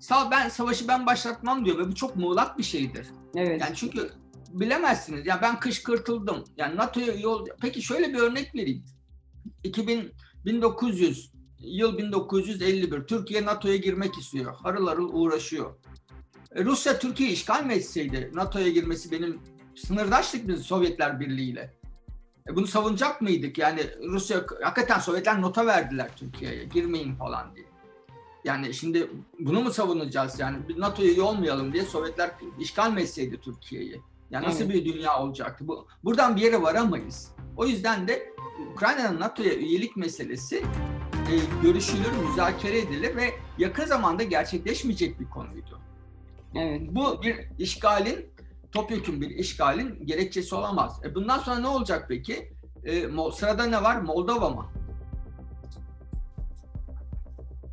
Sağ 0.00 0.30
ben 0.30 0.48
savaşı 0.48 0.88
ben 0.88 1.06
başlatmam 1.06 1.64
diyor 1.64 1.78
ve 1.78 1.88
bu 1.88 1.94
çok 1.94 2.16
muğlak 2.16 2.58
bir 2.58 2.62
şeydir. 2.62 3.06
Evet. 3.34 3.60
Yani 3.60 3.76
çünkü 3.76 4.10
bilemezsiniz. 4.52 5.26
Yani 5.26 5.42
ben 5.42 5.60
kışkırtıldım. 5.60 6.44
Yani 6.56 6.76
NATO'ya 6.76 7.14
yol 7.14 7.46
Peki 7.60 7.82
şöyle 7.82 8.12
bir 8.12 8.18
örnek 8.18 8.54
vereyim. 8.54 8.84
2000 9.64 10.12
1900 10.46 11.32
yıl 11.58 11.98
1951 11.98 13.00
Türkiye 13.00 13.44
NATO'ya 13.44 13.76
girmek 13.76 14.18
istiyor. 14.18 14.54
Harıl 14.54 14.86
harıl 14.86 15.10
uğraşıyor. 15.12 15.74
E, 16.54 16.64
Rusya 16.64 16.98
Türkiye 16.98 17.30
işgal 17.30 17.64
mi 17.64 17.74
etseydi 17.74 18.30
NATO'ya 18.34 18.68
girmesi 18.68 19.10
benim 19.10 19.40
sınırdaşlık 19.74 20.48
biz 20.48 20.62
Sovyetler 20.62 21.20
Birliği 21.20 21.50
ile. 21.50 21.74
E 22.48 22.56
bunu 22.56 22.66
savunacak 22.66 23.22
mıydık? 23.22 23.58
Yani 23.58 23.80
Rusya 24.08 24.44
hakikaten 24.62 24.98
Sovyetler 24.98 25.42
nota 25.42 25.66
verdiler 25.66 26.10
Türkiye'ye 26.16 26.64
girmeyin 26.64 27.14
falan 27.14 27.54
diye. 27.56 27.66
Yani 28.44 28.74
şimdi 28.74 29.10
bunu 29.38 29.60
mu 29.60 29.70
savunacağız 29.70 30.40
yani 30.40 30.58
NATO'ya 30.76 31.10
üye 31.10 31.22
olmayalım 31.22 31.72
diye 31.72 31.84
Sovyetler 31.84 32.30
işgal 32.58 32.92
mi 32.92 33.02
etseydi 33.02 33.40
Türkiye'yi? 33.40 34.00
Yani 34.30 34.46
nasıl 34.46 34.64
evet. 34.64 34.74
bir 34.74 34.92
dünya 34.92 35.22
olacaktı? 35.22 35.68
Bu, 35.68 35.86
buradan 36.04 36.36
bir 36.36 36.42
yere 36.42 36.62
varamayız. 36.62 37.30
O 37.56 37.66
yüzden 37.66 38.08
de 38.08 38.31
Ukrayna'nın 38.72 39.20
NATO'ya 39.20 39.54
üyelik 39.54 39.96
meselesi 39.96 40.56
e, 40.56 41.34
görüşülür, 41.62 42.12
müzakere 42.28 42.78
edilir 42.78 43.16
ve 43.16 43.30
yakın 43.58 43.84
zamanda 43.84 44.22
gerçekleşmeyecek 44.22 45.20
bir 45.20 45.30
konuydu. 45.30 45.80
Evet. 46.54 46.80
Bu 46.90 47.22
bir 47.22 47.36
işgalin, 47.58 48.26
topyekun 48.72 49.20
bir 49.20 49.30
işgalin 49.30 50.06
gerekçesi 50.06 50.54
olamaz. 50.54 51.00
E 51.04 51.14
bundan 51.14 51.38
sonra 51.38 51.58
ne 51.58 51.68
olacak 51.68 52.06
peki? 52.08 52.52
E, 52.84 53.08
sırada 53.32 53.64
ne 53.66 53.82
var? 53.82 53.96
Moldova 53.96 54.50
mı? 54.50 54.66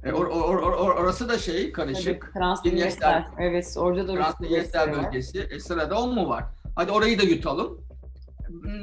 E, 0.04 0.14
or, 0.14 0.26
or, 0.26 0.56
or, 0.56 0.74
or, 0.74 0.96
orası 0.96 1.30
da 1.30 1.38
şey 1.38 1.72
karışık. 1.72 2.34
Transnistria. 2.34 3.26
Evet, 3.40 3.76
orada 3.78 4.08
da 4.08 4.14
Transnistria 4.14 4.94
bölgesi. 4.94 5.40
E, 5.40 5.60
sırada 5.60 6.02
o 6.02 6.08
mu 6.08 6.30
var? 6.30 6.46
Hadi 6.76 6.92
orayı 6.92 7.20
da 7.20 7.24
yutalım. 7.24 7.89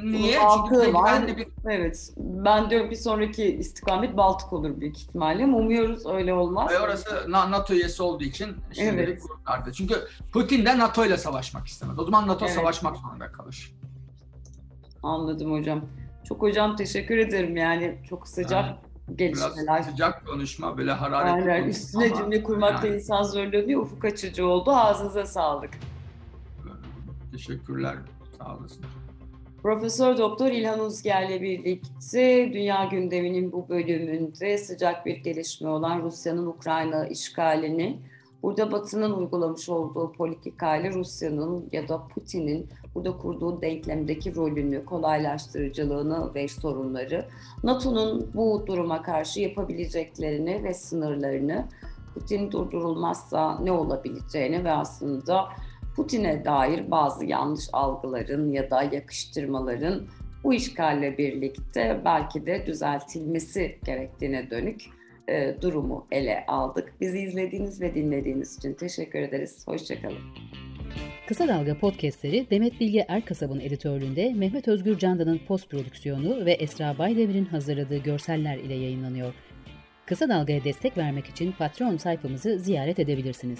Niye? 0.03 0.39
Çünkü 0.55 0.93
var. 0.93 1.27
Bir... 1.27 1.47
Evet. 1.65 2.13
Ben 2.17 2.69
diyorum 2.69 2.91
bir 2.91 2.95
sonraki 2.95 3.45
istikamet 3.45 4.17
Baltık 4.17 4.53
olur 4.53 4.81
büyük 4.81 4.97
ihtimalle. 4.97 5.45
Umuyoruz 5.45 6.05
öyle 6.05 6.33
olmaz. 6.33 6.71
Ve 6.71 6.79
orası 6.79 7.31
NATO 7.31 7.73
üyesi 7.73 8.03
olduğu 8.03 8.23
için 8.23 8.55
şimdilik 8.73 9.09
evet. 9.09 9.21
kurtardı. 9.21 9.71
Çünkü 9.73 9.95
Putin 10.33 10.65
de 10.65 10.77
NATO 10.77 11.05
ile 11.05 11.17
savaşmak 11.17 11.67
istemedi. 11.67 12.01
O 12.01 12.05
zaman 12.05 12.27
NATO 12.27 12.45
evet. 12.45 12.55
savaşmak 12.55 12.97
zorunda 12.97 13.31
kalır. 13.31 13.73
Anladım 15.03 15.51
hocam. 15.51 15.81
Çok 16.23 16.41
hocam 16.41 16.75
teşekkür 16.75 17.17
ederim 17.17 17.57
yani 17.57 17.97
çok 18.09 18.27
sıcak 18.27 18.65
evet. 19.07 19.19
gelişmeler. 19.19 19.63
Biraz 19.63 19.85
sıcak 19.85 20.27
konuşma 20.27 20.77
böyle 20.77 20.91
hararetli 20.91 21.51
Aynen. 21.51 21.67
Üstüne 21.67 22.15
cümle 22.15 22.43
kurmakta 22.43 22.87
yani. 22.87 22.95
insan 22.95 23.23
zorlanıyor. 23.23 23.81
Ufuk 23.81 24.05
açıcı 24.05 24.47
oldu. 24.47 24.71
Ağzınıza 24.71 25.25
sağlık. 25.25 25.71
Teşekkürler. 27.31 27.95
Sağ 28.37 28.57
olasın. 28.57 28.85
Profesör 29.63 30.17
Doktor 30.17 30.47
İlhan 30.47 30.79
Uzger 30.79 31.29
ile 31.29 31.41
birlikte 31.41 32.53
dünya 32.53 32.85
gündeminin 32.85 33.51
bu 33.51 33.69
bölümünde 33.69 34.57
sıcak 34.57 35.05
bir 35.05 35.17
gelişme 35.17 35.69
olan 35.69 36.01
Rusya'nın 36.01 36.45
Ukrayna 36.45 37.07
işgalini 37.07 37.99
Burada 38.43 38.71
Batı'nın 38.71 39.13
uygulamış 39.13 39.69
olduğu 39.69 40.11
politikayla 40.11 40.91
Rusya'nın 40.91 41.69
ya 41.71 41.87
da 41.87 42.07
Putin'in 42.07 42.69
burada 42.95 43.17
kurduğu 43.17 43.61
denklemdeki 43.61 44.35
rolünü, 44.35 44.85
kolaylaştırıcılığını 44.85 46.35
ve 46.35 46.47
sorunları, 46.47 47.25
NATO'nun 47.63 48.31
bu 48.33 48.63
duruma 48.67 49.01
karşı 49.01 49.41
yapabileceklerini 49.41 50.63
ve 50.63 50.73
sınırlarını, 50.73 51.65
Putin 52.13 52.51
durdurulmazsa 52.51 53.59
ne 53.59 53.71
olabileceğini 53.71 54.63
ve 54.63 54.71
aslında 54.71 55.49
Putin'e 55.97 56.45
dair 56.45 56.91
bazı 56.91 57.25
yanlış 57.25 57.63
algıların 57.73 58.51
ya 58.51 58.71
da 58.71 58.83
yakıştırmaların 58.83 60.07
bu 60.43 60.53
işgalle 60.53 61.17
birlikte 61.17 62.01
belki 62.05 62.45
de 62.45 62.65
düzeltilmesi 62.65 63.79
gerektiğine 63.85 64.49
dönük 64.49 64.81
e, 65.29 65.55
durumu 65.61 66.07
ele 66.11 66.45
aldık. 66.47 66.93
Bizi 67.01 67.19
izlediğiniz 67.19 67.81
ve 67.81 67.95
dinlediğiniz 67.95 68.57
için 68.57 68.73
teşekkür 68.73 69.19
ederiz. 69.19 69.67
Hoşçakalın. 69.67 70.17
Kısa 71.27 71.47
Dalga 71.47 71.79
podcastleri 71.79 72.49
Demet 72.49 72.79
Bilge 72.79 73.05
Erkasab'ın 73.07 73.59
editörlüğünde 73.59 74.33
Mehmet 74.33 74.67
Özgür 74.67 74.97
Candan'ın 74.97 75.39
post 75.47 75.69
prodüksiyonu 75.69 76.45
ve 76.45 76.51
Esra 76.51 76.97
Baydemir'in 76.97 77.45
hazırladığı 77.45 77.97
görseller 77.97 78.57
ile 78.57 78.73
yayınlanıyor. 78.73 79.33
Kısa 80.05 80.29
Dalga'ya 80.29 80.63
destek 80.63 80.97
vermek 80.97 81.25
için 81.25 81.51
Patreon 81.51 81.97
sayfamızı 81.97 82.59
ziyaret 82.59 82.99
edebilirsiniz. 82.99 83.59